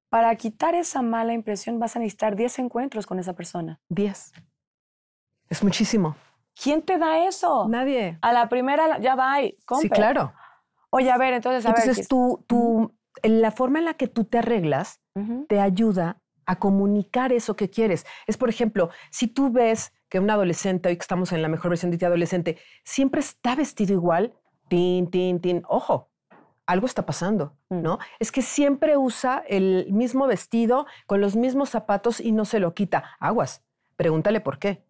para 0.09 0.33
quitar 0.35 0.75
esa 0.75 1.01
mala 1.01 1.33
impresión 1.33 1.79
vas 1.79 1.95
a 1.95 1.99
necesitar 1.99 2.35
10 2.35 2.59
encuentros 2.59 3.07
con 3.07 3.19
esa 3.19 3.33
persona. 3.33 3.81
10. 3.89 4.31
Es 5.49 5.63
muchísimo. 5.63 6.15
¿Quién 6.61 6.83
te 6.83 6.97
da 6.97 7.25
eso? 7.27 7.67
Nadie. 7.67 8.17
A 8.21 8.31
la 8.31 8.47
primera, 8.47 8.99
ya 8.99 9.15
va, 9.15 9.39
Sí, 9.81 9.89
claro. 9.89 10.31
Oye, 10.91 11.11
a 11.11 11.17
ver, 11.17 11.33
entonces, 11.33 11.65
a 11.65 11.69
entonces 11.69 12.07
tú, 12.07 12.45
tú, 12.47 12.95
la 13.23 13.51
forma 13.51 13.79
en 13.79 13.85
la 13.85 13.93
que 13.95 14.07
tú 14.07 14.25
te 14.25 14.39
arreglas 14.39 15.01
te 15.47 15.59
ayuda 15.59 16.21
a 16.45 16.59
comunicar 16.59 17.31
eso 17.31 17.55
que 17.55 17.69
quieres. 17.69 18.05
Es, 18.27 18.37
por 18.37 18.49
ejemplo, 18.49 18.89
si 19.11 19.27
tú 19.27 19.51
ves 19.51 19.93
que 20.09 20.19
un 20.19 20.29
adolescente, 20.29 20.89
hoy 20.89 20.95
que 20.95 21.01
estamos 21.01 21.31
en 21.31 21.41
la 21.41 21.47
mejor 21.47 21.69
versión 21.69 21.91
de 21.91 21.97
ti 21.97 22.05
adolescente, 22.05 22.57
siempre 22.83 23.21
está 23.21 23.55
vestido 23.55 23.93
igual, 23.93 24.33
tin, 24.67 25.09
tin, 25.09 25.39
tin, 25.39 25.63
ojo, 25.67 26.09
algo 26.65 26.85
está 26.85 27.05
pasando, 27.05 27.57
mm. 27.69 27.81
¿no? 27.81 27.99
Es 28.19 28.31
que 28.31 28.41
siempre 28.41 28.97
usa 28.97 29.43
el 29.47 29.87
mismo 29.91 30.27
vestido 30.27 30.85
con 31.05 31.21
los 31.21 31.35
mismos 31.35 31.69
zapatos 31.69 32.19
y 32.19 32.31
no 32.31 32.45
se 32.45 32.59
lo 32.59 32.73
quita. 32.73 33.15
Aguas, 33.19 33.63
pregúntale 33.95 34.41
por 34.41 34.59
qué. 34.59 34.83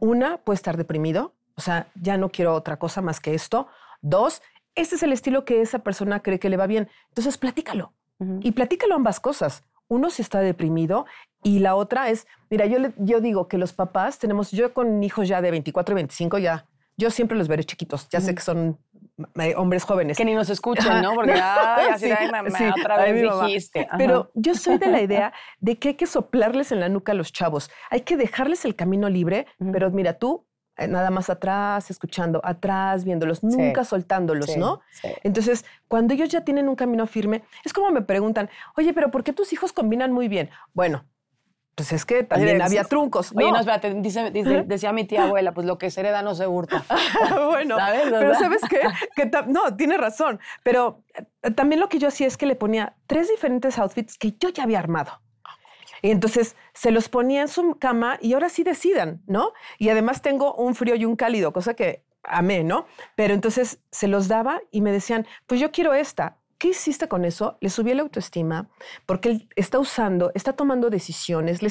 Una, 0.00 0.38
puede 0.38 0.56
estar 0.56 0.76
deprimido, 0.76 1.34
o 1.56 1.60
sea, 1.60 1.88
ya 1.94 2.16
no 2.16 2.28
quiero 2.28 2.54
otra 2.54 2.78
cosa 2.78 3.00
más 3.00 3.20
que 3.20 3.34
esto. 3.34 3.68
Dos, 4.02 4.42
este 4.76 4.94
es 4.94 5.02
el 5.02 5.12
estilo 5.12 5.44
que 5.44 5.60
esa 5.60 5.80
persona 5.80 6.22
cree 6.22 6.38
que 6.38 6.48
le 6.48 6.56
va 6.56 6.66
bien. 6.66 6.88
Entonces, 7.08 7.36
platícalo. 7.38 7.92
Y 8.40 8.52
platícalo 8.52 8.94
ambas 8.94 9.20
cosas 9.20 9.64
uno 9.88 10.10
si 10.10 10.22
está 10.22 10.40
deprimido 10.40 11.06
y 11.42 11.60
la 11.60 11.74
otra 11.74 12.10
es, 12.10 12.26
mira, 12.50 12.66
yo, 12.66 12.78
yo 12.96 13.20
digo 13.20 13.48
que 13.48 13.58
los 13.58 13.72
papás 13.72 14.18
tenemos, 14.18 14.50
yo 14.50 14.72
con 14.72 15.02
hijos 15.02 15.28
ya 15.28 15.40
de 15.40 15.50
24 15.50 15.92
y 15.92 15.96
25 15.96 16.38
ya, 16.38 16.66
yo 16.96 17.10
siempre 17.10 17.36
los 17.36 17.46
veré 17.46 17.62
chiquitos, 17.64 18.08
ya 18.08 18.20
sé 18.20 18.34
que 18.34 18.40
son 18.40 18.78
eh, 19.38 19.54
hombres 19.56 19.84
jóvenes. 19.84 20.16
Que 20.16 20.24
ni 20.24 20.34
nos 20.34 20.50
escuchen, 20.50 21.02
¿no? 21.02 21.14
Porque, 21.14 21.32
ay, 21.42 21.90
así, 21.92 22.10
otra 22.80 23.02
vez 23.04 23.22
dijiste. 23.22 23.86
Pero 23.96 24.30
yo 24.34 24.54
soy 24.54 24.78
de 24.78 24.86
la 24.88 25.02
idea 25.02 25.32
de 25.60 25.78
que 25.78 25.88
hay 25.88 25.94
que 25.94 26.06
soplarles 26.06 26.72
en 26.72 26.80
la 26.80 26.88
nuca 26.88 27.12
a 27.12 27.14
los 27.14 27.32
chavos. 27.32 27.70
Hay 27.90 28.00
que 28.00 28.16
dejarles 28.16 28.64
el 28.64 28.74
camino 28.74 29.08
libre, 29.10 29.46
pero 29.72 29.90
mira, 29.90 30.14
tú 30.14 30.46
nada 30.78 31.10
más 31.10 31.30
atrás, 31.30 31.90
escuchando, 31.90 32.40
atrás, 32.44 33.04
viéndolos, 33.04 33.42
nunca 33.42 33.84
soltándolos, 33.84 34.56
¿no? 34.56 34.80
Entonces, 35.22 35.64
cuando 35.88 36.14
ellos 36.14 36.28
ya 36.28 36.42
tienen 36.42 36.68
un 36.68 36.76
camino 36.76 37.06
firme, 37.06 37.42
es 37.64 37.72
como 37.72 37.90
me 37.90 38.02
preguntan, 38.02 38.50
oye, 38.76 38.92
pero 38.92 39.10
¿por 39.10 39.24
qué 39.24 39.32
tus 39.32 39.52
hijos 39.52 39.72
combinan 39.72 40.12
muy 40.12 40.28
bien? 40.28 40.50
Bueno, 40.74 41.04
pues 41.76 41.92
es 41.92 42.06
que 42.06 42.24
también 42.24 42.62
había 42.62 42.84
truncos. 42.84 43.32
Oye, 43.36 43.52
no, 43.52 43.58
espérate, 43.58 43.92
dice, 44.00 44.30
decía 44.30 44.92
mi 44.92 45.04
tía 45.04 45.24
abuela, 45.24 45.52
pues 45.52 45.66
lo 45.66 45.76
que 45.76 45.90
se 45.90 46.00
hereda 46.00 46.22
no 46.22 46.34
se 46.34 46.46
hurta. 46.46 46.82
bueno, 47.50 47.76
pero 48.10 48.34
¿sabes 48.34 48.62
qué? 48.68 48.80
Que 49.14 49.30
no, 49.46 49.76
tiene 49.76 49.98
razón. 49.98 50.40
Pero 50.62 51.02
eh, 51.42 51.50
también 51.50 51.78
lo 51.78 51.90
que 51.90 51.98
yo 51.98 52.08
hacía 52.08 52.26
es 52.26 52.38
que 52.38 52.46
le 52.46 52.56
ponía 52.56 52.96
tres 53.06 53.28
diferentes 53.28 53.78
outfits 53.78 54.16
que 54.16 54.32
yo 54.40 54.48
ya 54.48 54.62
había 54.62 54.78
armado. 54.78 55.20
Y 56.06 56.12
entonces 56.12 56.54
se 56.72 56.92
los 56.92 57.08
ponía 57.08 57.40
en 57.40 57.48
su 57.48 57.78
cama 57.80 58.16
y 58.22 58.34
ahora 58.34 58.48
sí 58.48 58.62
decidan, 58.62 59.22
¿no? 59.26 59.52
Y 59.76 59.88
además 59.88 60.22
tengo 60.22 60.54
un 60.54 60.76
frío 60.76 60.94
y 60.94 61.04
un 61.04 61.16
cálido, 61.16 61.52
cosa 61.52 61.74
que 61.74 62.04
amé, 62.22 62.62
¿no? 62.62 62.86
Pero 63.16 63.34
entonces 63.34 63.80
se 63.90 64.06
los 64.06 64.28
daba 64.28 64.60
y 64.70 64.82
me 64.82 64.92
decían, 64.92 65.26
pues 65.48 65.60
yo 65.60 65.72
quiero 65.72 65.94
esta. 65.94 66.38
¿Qué 66.58 66.68
hiciste 66.68 67.08
con 67.08 67.24
eso? 67.24 67.58
Le 67.60 67.70
subí 67.70 67.92
la 67.92 68.02
autoestima 68.02 68.70
porque 69.04 69.30
él 69.30 69.48
está 69.56 69.80
usando, 69.80 70.30
está 70.36 70.52
tomando 70.52 70.90
decisiones, 70.90 71.60
le 71.60 71.68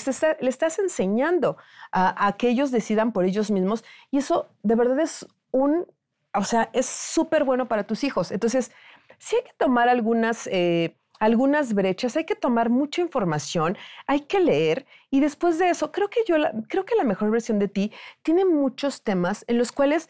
estás 0.50 0.80
enseñando 0.80 1.56
a, 1.93 2.28
a, 2.28 2.36
que 2.36 2.50
ellos 2.50 2.71
decidan 2.71 3.13
por 3.13 3.24
ellos 3.24 3.52
mismos 3.52 3.86
y 4.12 4.17
eso 4.17 4.50
de 4.63 4.76
verdad 4.76 5.00
es 5.00 5.26
un, 5.52 5.88
o 6.34 6.43
sea, 6.43 6.69
es 6.74 6.88
súper 6.88 7.45
bueno 7.45 7.69
para 7.69 7.86
tus 7.86 8.04
hijos. 8.04 8.32
Entonces, 8.32 8.74
sí 9.17 9.38
hay 9.38 9.43
que 9.43 9.54
tomar 9.58 9.88
algunas... 9.88 10.45
Eh, 10.52 10.98
algunas 11.19 11.73
brechas, 11.73 12.15
hay 12.17 12.25
que 12.25 12.36
tomar 12.36 12.69
mucha 12.69 13.01
información, 13.01 13.78
hay 14.08 14.21
que 14.21 14.39
leer 14.39 14.86
y 15.10 15.19
después 15.19 15.60
de 15.60 15.69
eso, 15.69 15.91
creo 15.91 16.10
que 16.10 16.21
yo, 16.28 16.36
creo 16.67 16.86
que 16.86 16.95
la 16.95 17.04
mejor 17.04 17.32
versión 17.32 17.60
de 17.60 17.67
ti 17.67 17.91
tiene 18.21 18.45
muchos 18.45 19.04
temas 19.04 19.45
en 19.47 19.58
los 19.58 19.71
cuales 19.71 20.10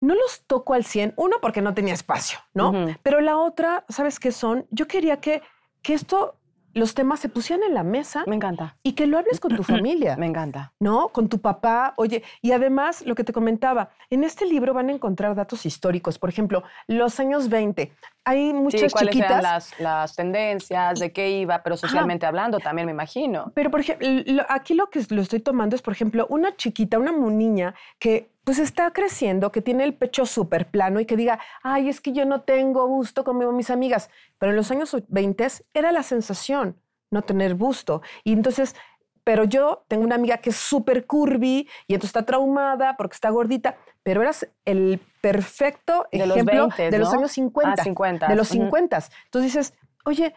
no 0.00 0.14
los 0.14 0.42
toco 0.46 0.74
al 0.74 0.84
100, 0.84 1.14
uno 1.16 1.36
porque 1.40 1.62
no 1.62 1.74
tenía 1.74 1.94
espacio, 1.94 2.40
¿no? 2.54 2.72
Pero 3.02 3.20
la 3.20 3.38
otra, 3.38 3.84
¿sabes 3.88 4.18
qué 4.18 4.32
son? 4.32 4.66
Yo 4.70 4.88
quería 4.88 5.20
que, 5.20 5.42
que 5.80 5.94
esto 5.94 6.36
los 6.74 6.94
temas 6.94 7.20
se 7.20 7.28
pusieran 7.28 7.64
en 7.66 7.74
la 7.74 7.82
mesa. 7.82 8.24
Me 8.26 8.36
encanta. 8.36 8.76
Y 8.82 8.92
que 8.92 9.06
lo 9.06 9.18
hables 9.18 9.40
con 9.40 9.54
tu 9.56 9.62
familia. 9.62 10.16
Me 10.16 10.26
encanta. 10.26 10.72
¿No? 10.80 11.08
Con 11.08 11.28
tu 11.28 11.40
papá. 11.40 11.94
Oye, 11.96 12.22
y 12.40 12.52
además, 12.52 13.04
lo 13.06 13.14
que 13.14 13.24
te 13.24 13.32
comentaba, 13.32 13.90
en 14.10 14.24
este 14.24 14.46
libro 14.46 14.74
van 14.74 14.88
a 14.88 14.92
encontrar 14.92 15.34
datos 15.34 15.66
históricos. 15.66 16.18
Por 16.18 16.30
ejemplo, 16.30 16.62
los 16.86 17.20
años 17.20 17.48
20. 17.48 17.92
Hay 18.24 18.52
muchas 18.52 18.80
sí, 18.80 18.86
¿cuáles 18.90 19.12
chiquitas. 19.14 19.30
Eran 19.30 19.42
las, 19.42 19.80
las, 19.80 20.16
tendencias, 20.16 21.00
de 21.00 21.12
qué 21.12 21.30
iba, 21.30 21.62
pero 21.62 21.76
socialmente 21.76 22.24
hablando 22.24 22.60
también, 22.60 22.86
me 22.86 22.92
imagino. 22.92 23.50
Pero, 23.54 23.70
por 23.70 23.80
ejemplo, 23.80 24.08
aquí 24.48 24.74
lo 24.74 24.88
que 24.90 25.04
lo 25.10 25.22
estoy 25.22 25.40
tomando 25.40 25.74
es, 25.74 25.82
por 25.82 25.92
ejemplo, 25.92 26.26
una 26.28 26.56
chiquita, 26.56 26.98
una 26.98 27.12
niña 27.12 27.74
que 27.98 28.31
pues 28.44 28.58
está 28.58 28.92
creciendo, 28.92 29.52
que 29.52 29.62
tiene 29.62 29.84
el 29.84 29.94
pecho 29.94 30.26
súper 30.26 30.68
plano 30.70 31.00
y 31.00 31.06
que 31.06 31.16
diga, 31.16 31.38
ay, 31.62 31.88
es 31.88 32.00
que 32.00 32.12
yo 32.12 32.24
no 32.24 32.42
tengo 32.42 32.86
busto 32.88 33.24
como 33.24 33.50
mis 33.52 33.70
amigas. 33.70 34.10
Pero 34.38 34.50
en 34.50 34.56
los 34.56 34.70
años 34.70 34.96
20 35.08 35.46
era 35.74 35.92
la 35.92 36.02
sensación 36.02 36.76
no 37.12 37.22
tener 37.22 37.54
busto. 37.54 38.02
Y 38.24 38.32
entonces, 38.32 38.74
pero 39.22 39.44
yo 39.44 39.84
tengo 39.86 40.02
una 40.02 40.16
amiga 40.16 40.38
que 40.38 40.50
es 40.50 40.56
súper 40.56 41.06
curvy 41.06 41.68
y 41.86 41.94
entonces 41.94 42.08
está 42.08 42.26
traumada 42.26 42.96
porque 42.96 43.14
está 43.14 43.30
gordita, 43.30 43.76
pero 44.02 44.22
eras 44.22 44.48
el 44.64 45.00
perfecto 45.20 46.08
ejemplo 46.10 46.68
de 46.76 46.98
los 46.98 47.12
años 47.12 47.30
50, 47.32 47.80
ah, 47.80 47.84
50. 47.84 48.28
De 48.28 48.34
los 48.34 48.48
50. 48.48 48.96
Entonces 49.26 49.52
dices, 49.52 49.74
oye, 50.04 50.34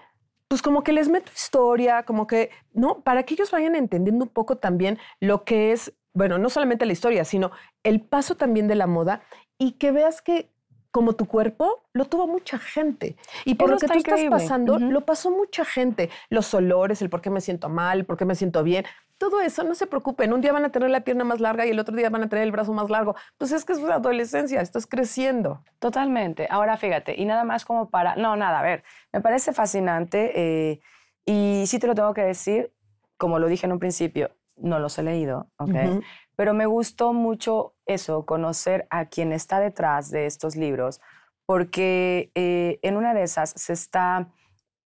pues 0.48 0.62
como 0.62 0.84
que 0.84 0.94
les 0.94 1.10
meto 1.10 1.32
historia, 1.34 2.04
como 2.04 2.28
que, 2.28 2.52
¿no? 2.74 3.02
Para 3.02 3.24
que 3.24 3.34
ellos 3.34 3.50
vayan 3.50 3.76
entendiendo 3.76 4.26
un 4.26 4.30
poco 4.30 4.58
también 4.58 5.00
lo 5.20 5.44
que 5.44 5.72
es 5.72 5.94
bueno, 6.16 6.40
no 6.40 6.50
solamente 6.50 6.86
la 6.86 6.94
historia, 6.94 7.26
sino 7.26 7.52
el 7.84 8.02
paso 8.02 8.36
también 8.36 8.68
de 8.68 8.76
la 8.76 8.88
moda 8.88 9.22
y 9.60 9.74
que 9.74 9.92
veas 9.92 10.22
que 10.22 10.50
como 10.96 11.12
tu 11.12 11.26
cuerpo, 11.26 11.84
lo 11.92 12.06
tuvo 12.06 12.26
mucha 12.26 12.58
gente. 12.58 13.18
Y 13.44 13.56
por 13.56 13.70
lo 13.70 13.78
que 13.78 13.86
tú 13.86 13.98
estás 13.98 14.24
pasando, 14.30 14.80
lo 14.80 15.02
pasó 15.02 15.30
mucha 15.30 15.66
gente. 15.66 16.10
Los 16.30 16.54
olores, 16.54 17.02
el 17.02 17.10
por 17.10 17.20
qué 17.20 17.30
me 17.30 17.42
siento 17.42 17.68
mal, 17.68 18.06
por 18.06 18.16
qué 18.16 18.24
me 18.24 18.34
siento 18.34 18.64
bien. 18.64 18.86
Todo 19.18 19.42
eso, 19.42 19.66
no 19.66 19.76
se 19.76 19.88
preocupen. 19.88 20.32
Un 20.32 20.40
día 20.40 20.54
van 20.54 20.64
a 20.64 20.72
tener 20.72 20.90
la 20.90 21.02
pierna 21.02 21.26
más 21.26 21.42
larga 21.42 21.66
y 21.66 21.72
el 21.72 21.80
otro 21.80 21.98
día 21.98 22.10
van 22.10 22.24
a 22.24 22.30
tener 22.30 22.46
el 22.46 22.54
brazo 22.54 22.72
más 22.72 22.90
largo. 22.90 23.14
Pues 23.38 23.52
es 23.52 23.66
que 23.66 23.74
es 23.74 23.80
una 23.80 23.96
adolescencia, 23.96 24.62
estás 24.62 24.88
creciendo. 24.88 25.66
Totalmente. 25.80 26.48
Ahora 26.50 26.78
fíjate, 26.78 27.14
y 27.18 27.26
nada 27.26 27.44
más 27.44 27.66
como 27.66 27.90
para... 27.90 28.16
No, 28.16 28.38
nada, 28.38 28.60
a 28.60 28.64
ver, 28.64 28.86
me 29.12 29.20
parece 29.20 29.52
fascinante 29.52 30.32
eh, 30.34 30.80
y 31.26 31.66
sí 31.68 31.78
te 31.78 31.88
lo 31.88 31.96
tengo 31.96 32.14
que 32.14 32.22
decir, 32.22 32.72
como 33.18 33.38
lo 33.38 33.48
dije 33.48 33.66
en 33.66 33.74
un 33.74 33.80
principio, 33.80 34.32
no 34.58 34.80
los 34.80 34.98
he 34.98 35.04
leído, 35.04 35.50
¿ok? 35.58 36.04
Pero 36.36 36.54
me 36.54 36.66
gustó 36.66 37.14
mucho 37.14 37.76
eso, 37.86 38.26
conocer 38.26 38.88
a 38.90 39.06
quien 39.06 39.32
está 39.32 39.60
detrás 39.60 40.12
de 40.12 40.26
estos 40.26 40.56
libros, 40.56 41.02
porque 41.46 42.32
eh, 42.36 42.80
en 42.82 42.98
una 42.98 43.14
de 43.14 43.24
esas 43.24 43.52
se 43.52 43.74
está 43.74 44.30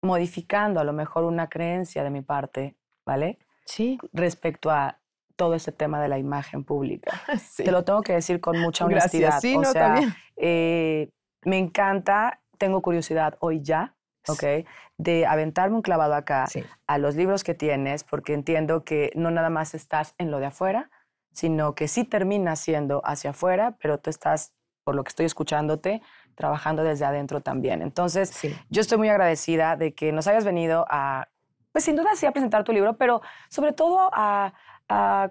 modificando 0.02 0.80
a 0.80 0.84
lo 0.84 0.94
mejor 0.94 1.24
una 1.24 1.50
creencia 1.50 2.04
de 2.04 2.10
mi 2.10 2.22
parte, 2.22 2.78
¿vale? 3.06 3.40
Sí. 3.66 3.98
Respecto 4.14 4.70
a 4.72 5.00
todo 5.36 5.56
este 5.56 5.72
tema 5.72 6.02
de 6.02 6.08
la 6.08 6.18
imagen 6.18 6.64
pública. 6.64 7.22
Te 7.58 7.72
lo 7.72 7.84
tengo 7.84 8.02
que 8.02 8.14
decir 8.14 8.40
con 8.40 8.60
mucha 8.60 8.86
honestidad. 8.86 9.30
Gracias. 9.32 9.42
Sí, 9.42 9.58
o 9.58 9.62
no, 9.62 9.72
sea, 9.72 10.00
eh, 10.38 11.10
me 11.44 11.58
encanta, 11.58 12.42
tengo 12.58 12.82
curiosidad 12.82 13.36
hoy 13.40 13.62
ya 13.62 13.95
¿ok? 14.28 14.68
De 14.98 15.26
aventarme 15.26 15.76
un 15.76 15.82
clavado 15.82 16.14
acá 16.14 16.48
a 16.88 16.98
los 16.98 17.16
libros 17.16 17.44
que 17.44 17.54
tienes, 17.54 18.04
porque 18.04 18.34
entiendo 18.34 18.84
que 18.84 19.12
no 19.16 19.32
nada 19.32 19.50
más 19.50 19.74
estás 19.74 20.16
en 20.18 20.32
lo 20.32 20.40
de 20.40 20.48
afuera, 20.48 20.90
sino 21.32 21.76
que 21.76 21.88
sí 21.88 22.06
terminas 22.06 22.60
siendo 22.60 23.02
hacia 23.06 23.32
afuera, 23.32 23.76
pero 23.82 23.98
tú 23.98 24.10
estás, 24.10 24.54
por 24.84 24.96
lo 24.96 25.04
que 25.04 25.10
estoy 25.10 25.26
escuchándote, 25.26 26.02
trabajando 26.36 26.84
desde 26.84 27.06
adentro 27.06 27.42
también. 27.42 27.82
Entonces, 27.82 28.40
yo 28.70 28.82
estoy 28.82 28.98
muy 28.98 29.10
agradecida 29.10 29.76
de 29.76 29.94
que 29.94 30.12
nos 30.12 30.28
hayas 30.28 30.46
venido 30.46 30.86
a, 30.90 31.28
pues 31.72 31.84
sin 31.84 31.96
duda 31.96 32.12
sí 32.16 32.26
a 32.26 32.32
presentar 32.32 32.64
tu 32.64 32.72
libro, 32.72 32.98
pero 32.98 33.22
sobre 33.50 33.74
todo 33.74 34.10
a, 34.14 34.54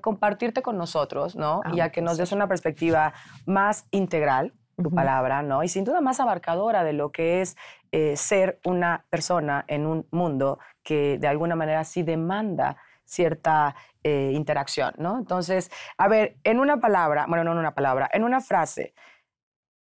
compartirte 0.01 0.63
con 0.63 0.77
nosotros, 0.77 1.37
¿no? 1.37 1.61
Ah, 1.65 1.71
y 1.73 1.79
a 1.79 1.93
que 1.93 2.03
nos 2.03 2.17
des 2.17 2.33
una 2.33 2.49
perspectiva 2.49 3.15
más 3.47 3.87
integral 3.93 4.53
tu 4.83 4.91
palabra, 4.91 5.43
¿no? 5.43 5.63
Y 5.63 5.69
sin 5.69 5.85
duda 5.85 6.01
más 6.01 6.21
abarcadora 6.21 6.85
de 6.85 6.93
lo 6.93 7.13
que 7.13 7.41
es 7.41 7.57
eh, 7.93 8.17
ser 8.17 8.61
una 8.65 9.07
persona 9.11 9.65
en 9.69 9.87
un 9.87 10.07
mundo 10.11 10.59
que 10.83 11.19
de 11.19 11.29
alguna 11.29 11.57
manera 11.57 11.85
sí 11.85 12.03
demanda 12.03 12.77
cierta 13.05 13.75
eh, 14.03 14.33
interacción, 14.35 14.95
¿no? 14.99 15.19
Entonces, 15.19 15.71
a 15.99 16.09
ver, 16.09 16.37
en 16.45 16.59
una 16.59 16.81
palabra, 16.81 17.27
bueno, 17.29 17.45
no 17.45 17.53
en 17.53 17.59
una 17.59 17.75
palabra, 17.75 18.09
en 18.13 18.25
una 18.25 18.41
frase, 18.41 18.95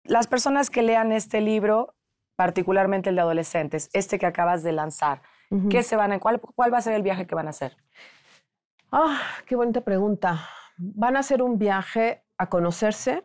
las 0.04 0.26
personas 0.26 0.70
que 0.70 0.82
lean 0.82 1.12
este 1.12 1.40
libro, 1.40 1.94
particularmente 2.36 3.10
el 3.10 3.16
de 3.16 3.22
adolescentes, 3.22 3.90
este 3.92 4.18
que 4.18 4.26
acabas 4.26 4.62
de 4.62 4.72
lanzar, 4.72 5.22
¿qué 5.68 5.82
se 5.82 5.96
van 5.96 6.12
a, 6.12 6.20
cuál, 6.20 6.40
cuál 6.40 6.72
va 6.72 6.78
a 6.78 6.82
ser 6.82 6.94
el 6.94 7.02
viaje 7.02 7.26
que 7.26 7.34
van 7.34 7.46
a 7.46 7.50
hacer? 7.50 7.76
Ah, 8.92 9.20
qué 9.46 9.56
bonita 9.56 9.82
pregunta. 9.82 10.48
Van 10.76 11.16
a 11.16 11.20
hacer 11.20 11.42
un 11.42 11.58
viaje 11.58 12.24
a 12.38 12.48
conocerse, 12.48 13.24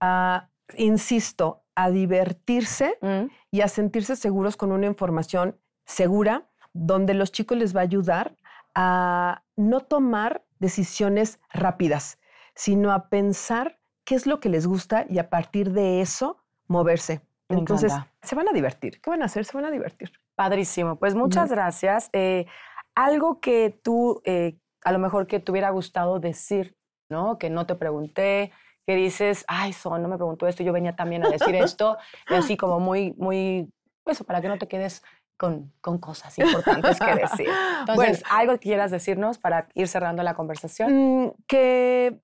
a 0.00 0.48
insisto, 0.76 1.62
a 1.74 1.90
divertirse 1.90 2.98
mm. 3.00 3.26
y 3.50 3.60
a 3.60 3.68
sentirse 3.68 4.16
seguros 4.16 4.56
con 4.56 4.72
una 4.72 4.86
información 4.86 5.58
segura, 5.84 6.48
donde 6.72 7.14
los 7.14 7.32
chicos 7.32 7.58
les 7.58 7.74
va 7.74 7.80
a 7.80 7.84
ayudar 7.84 8.36
a 8.74 9.42
no 9.56 9.80
tomar 9.80 10.44
decisiones 10.58 11.40
rápidas, 11.52 12.18
sino 12.54 12.92
a 12.92 13.08
pensar 13.08 13.78
qué 14.04 14.14
es 14.14 14.26
lo 14.26 14.40
que 14.40 14.48
les 14.48 14.66
gusta 14.66 15.06
y 15.08 15.18
a 15.18 15.28
partir 15.30 15.72
de 15.72 16.00
eso 16.00 16.38
moverse. 16.66 17.20
Entonces, 17.48 17.92
se 18.22 18.34
van 18.34 18.48
a 18.48 18.52
divertir. 18.52 19.00
¿Qué 19.00 19.10
van 19.10 19.22
a 19.22 19.26
hacer? 19.26 19.44
Se 19.44 19.56
van 19.56 19.66
a 19.66 19.70
divertir. 19.70 20.10
Padrísimo. 20.34 20.96
Pues 20.96 21.14
muchas 21.14 21.50
gracias. 21.50 22.08
Eh, 22.12 22.46
algo 22.94 23.40
que 23.40 23.78
tú, 23.82 24.22
eh, 24.24 24.58
a 24.82 24.92
lo 24.92 24.98
mejor 24.98 25.26
que 25.26 25.40
te 25.40 25.52
hubiera 25.52 25.70
gustado 25.70 26.18
decir, 26.18 26.76
¿no? 27.10 27.38
Que 27.38 27.50
no 27.50 27.66
te 27.66 27.74
pregunté, 27.74 28.52
que 28.86 28.96
dices, 28.96 29.44
ay, 29.48 29.72
Son, 29.72 30.02
no 30.02 30.08
me 30.08 30.16
preguntó 30.16 30.46
esto, 30.46 30.62
yo 30.62 30.72
venía 30.72 30.96
también 30.96 31.24
a 31.24 31.30
decir 31.30 31.54
esto, 31.54 31.96
y 32.28 32.34
así 32.34 32.56
como 32.56 32.80
muy, 32.80 33.14
muy, 33.16 33.70
eso, 34.06 34.24
para 34.24 34.40
que 34.40 34.48
no 34.48 34.58
te 34.58 34.68
quedes 34.68 35.02
con, 35.36 35.72
con 35.80 35.98
cosas 35.98 36.38
importantes 36.38 36.98
que 36.98 37.14
decir. 37.14 37.48
Entonces, 37.80 38.22
¿algo 38.30 38.54
que 38.54 38.60
quieras 38.60 38.90
decirnos 38.90 39.38
para 39.38 39.68
ir 39.74 39.88
cerrando 39.88 40.22
la 40.22 40.34
conversación? 40.34 41.24
Mm, 41.24 41.32
que 41.46 42.20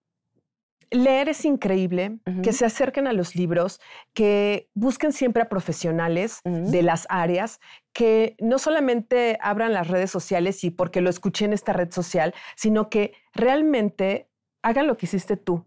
leer 0.91 1.29
es 1.29 1.45
increíble, 1.45 2.19
que 2.43 2.53
se 2.53 2.65
acerquen 2.65 3.07
a 3.07 3.13
los 3.13 3.35
libros, 3.35 3.81
que 4.15 4.71
busquen 4.75 5.13
siempre 5.13 5.43
a 5.43 5.49
profesionales 5.49 6.41
de 6.45 6.83
las 6.83 7.07
áreas, 7.11 7.61
que 7.93 8.37
no 8.41 8.59
solamente 8.59 9.39
abran 9.43 9.75
las 9.75 9.89
redes 9.89 10.11
sociales 10.11 10.65
y 10.65 10.71
porque 10.71 11.03
lo 11.03 11.11
escuché 11.11 11.45
en 11.45 11.53
esta 11.53 11.73
red 11.75 11.93
social, 11.93 12.35
sino 12.57 12.89
que 12.89 13.13
realmente 13.35 14.31
hagan 14.63 14.87
lo 14.87 14.97
que 14.97 15.07
hiciste 15.07 15.37
tú 15.37 15.67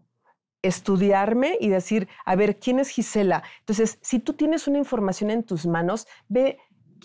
estudiarme 0.62 1.58
y 1.60 1.68
decir, 1.68 2.08
a 2.24 2.36
ver, 2.36 2.58
¿quién 2.58 2.78
es 2.78 2.88
Gisela? 2.88 3.42
Entonces, 3.60 3.98
si 4.00 4.18
tú 4.18 4.34
tienes 4.34 4.66
una 4.66 4.78
información 4.78 5.30
en 5.30 5.42
tus 5.42 5.66
manos, 5.66 6.06
ve 6.28 6.58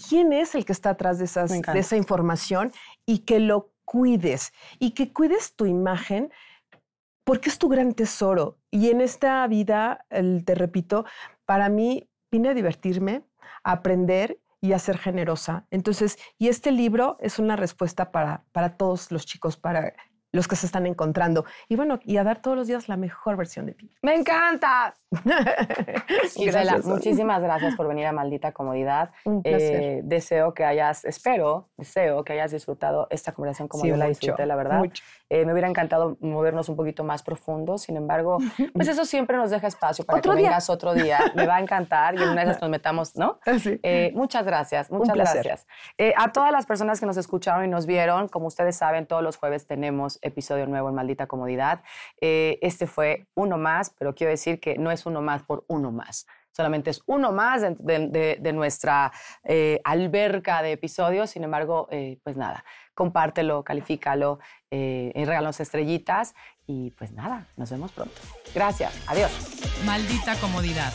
quién 0.07 0.31
es 0.31 0.55
el 0.55 0.65
que 0.65 0.73
está 0.73 0.91
atrás 0.91 1.17
de, 1.17 1.25
esas, 1.25 1.49
de 1.49 1.79
esa 1.79 1.97
información 1.97 2.71
y 3.05 3.19
que 3.19 3.39
lo 3.39 3.71
cuides 3.83 4.53
y 4.79 4.91
que 4.91 5.11
cuides 5.11 5.55
tu 5.55 5.65
imagen 5.65 6.31
porque 7.23 7.49
es 7.49 7.57
tu 7.57 7.67
gran 7.67 7.93
tesoro. 7.93 8.57
Y 8.71 8.89
en 8.89 9.01
esta 9.01 9.45
vida, 9.47 10.05
te 10.09 10.55
repito, 10.55 11.05
para 11.45 11.67
mí 11.67 12.09
vine 12.31 12.49
a 12.49 12.53
divertirme, 12.53 13.23
a 13.63 13.73
aprender 13.73 14.39
y 14.61 14.73
a 14.73 14.79
ser 14.79 14.97
generosa. 14.97 15.65
Entonces, 15.71 16.17
y 16.37 16.47
este 16.47 16.71
libro 16.71 17.17
es 17.19 17.37
una 17.39 17.55
respuesta 17.55 18.11
para, 18.11 18.45
para 18.51 18.77
todos 18.77 19.11
los 19.11 19.25
chicos, 19.25 19.57
para 19.57 19.93
los 20.37 20.47
que 20.47 20.55
se 20.55 20.65
están 20.65 20.85
encontrando. 20.85 21.43
Y 21.67 21.75
bueno, 21.75 21.99
y 22.05 22.17
a 22.17 22.23
dar 22.23 22.41
todos 22.41 22.55
los 22.55 22.67
días 22.67 22.87
la 22.87 22.95
mejor 22.95 23.35
versión 23.35 23.65
de 23.65 23.73
ti. 23.73 23.91
¡Me 24.01 24.15
encanta! 24.15 24.93
Gisela, 26.35 26.79
muchísimas 26.83 27.41
gracias 27.41 27.75
por 27.75 27.87
venir 27.87 28.05
a 28.07 28.11
Maldita 28.11 28.51
Comodidad. 28.51 29.11
Un 29.23 29.41
placer. 29.41 29.81
Eh, 29.81 30.01
deseo 30.03 30.53
que 30.53 30.65
hayas, 30.65 31.05
espero, 31.05 31.69
deseo 31.77 32.23
que 32.23 32.33
hayas 32.33 32.51
disfrutado 32.51 33.07
esta 33.09 33.31
conversación 33.31 33.67
como 33.67 33.85
yo 33.85 33.95
la 33.95 34.07
disfruté, 34.07 34.45
la 34.45 34.55
verdad. 34.55 34.83
Eh, 35.29 35.45
me 35.45 35.53
hubiera 35.53 35.67
encantado 35.67 36.17
movernos 36.21 36.69
un 36.69 36.75
poquito 36.75 37.03
más 37.03 37.23
profundo, 37.23 37.77
sin 37.77 37.97
embargo, 37.97 38.37
pues 38.73 38.87
eso 38.87 39.05
siempre 39.05 39.37
nos 39.37 39.49
deja 39.49 39.67
espacio 39.67 40.05
para 40.05 40.21
que 40.21 40.29
vengas 40.29 40.69
otro 40.69 40.93
día. 40.93 41.19
Me 41.35 41.47
va 41.47 41.57
a 41.57 41.61
encantar 41.61 42.15
y 42.15 42.23
en 42.23 42.29
una 42.29 42.45
vez 42.45 42.61
nos 42.61 42.69
metamos, 42.69 43.15
¿no? 43.15 43.39
Ah, 43.47 43.59
eh, 43.63 44.11
muchas 44.13 44.45
gracias, 44.45 44.91
muchas 44.91 45.15
gracias. 45.15 45.67
a 46.15 46.31
todas 46.31 46.51
las 46.51 46.65
personas 46.65 46.99
que 46.99 47.05
nos 47.05 47.17
escucharon 47.17 47.65
y 47.65 47.67
nos 47.67 47.85
vieron, 47.85 48.27
como 48.27 48.47
ustedes 48.47 48.75
saben, 48.75 49.05
todos 49.05 49.23
los 49.23 49.37
jueves 49.37 49.67
tenemos 49.67 50.19
episodio 50.27 50.67
nuevo 50.67 50.89
en 50.89 50.95
Maldita 50.95 51.27
Comodidad. 51.27 51.83
este 52.19 52.87
fue 52.87 53.27
uno 53.35 53.57
más, 53.57 53.93
pero 53.97 54.13
quiero 54.15 54.31
decir 54.31 54.59
que 54.59 54.77
no 54.77 54.91
es 54.91 55.05
uno 55.05 55.21
más 55.21 55.43
por 55.43 55.65
uno 55.67 55.91
más. 55.91 56.25
Solamente 56.57 56.89
es 56.89 57.03
uno 57.05 57.31
más 57.31 57.61
de, 57.61 58.51
nuestra 58.51 59.11
eh, 59.43 59.79
alberca 59.83 60.63
de 60.63 60.71
episodios. 60.71 61.29
Sin 61.29 61.43
embargo, 61.43 61.87
eh, 61.91 62.17
pues 62.23 62.35
nada, 62.35 62.65
compártelo, 62.95 63.63
califícalo, 63.63 64.39
eh, 64.71 65.11
regalos 65.15 65.59
estrellitas 65.59 66.33
y 66.65 66.89
pues 66.97 67.11
nada, 67.11 67.47
nos 67.57 67.69
vemos 67.69 67.91
pronto. 67.91 68.15
Gracias, 68.55 68.91
adiós. 69.07 69.31
Maldita 69.85 70.33
comodidad. 70.41 70.93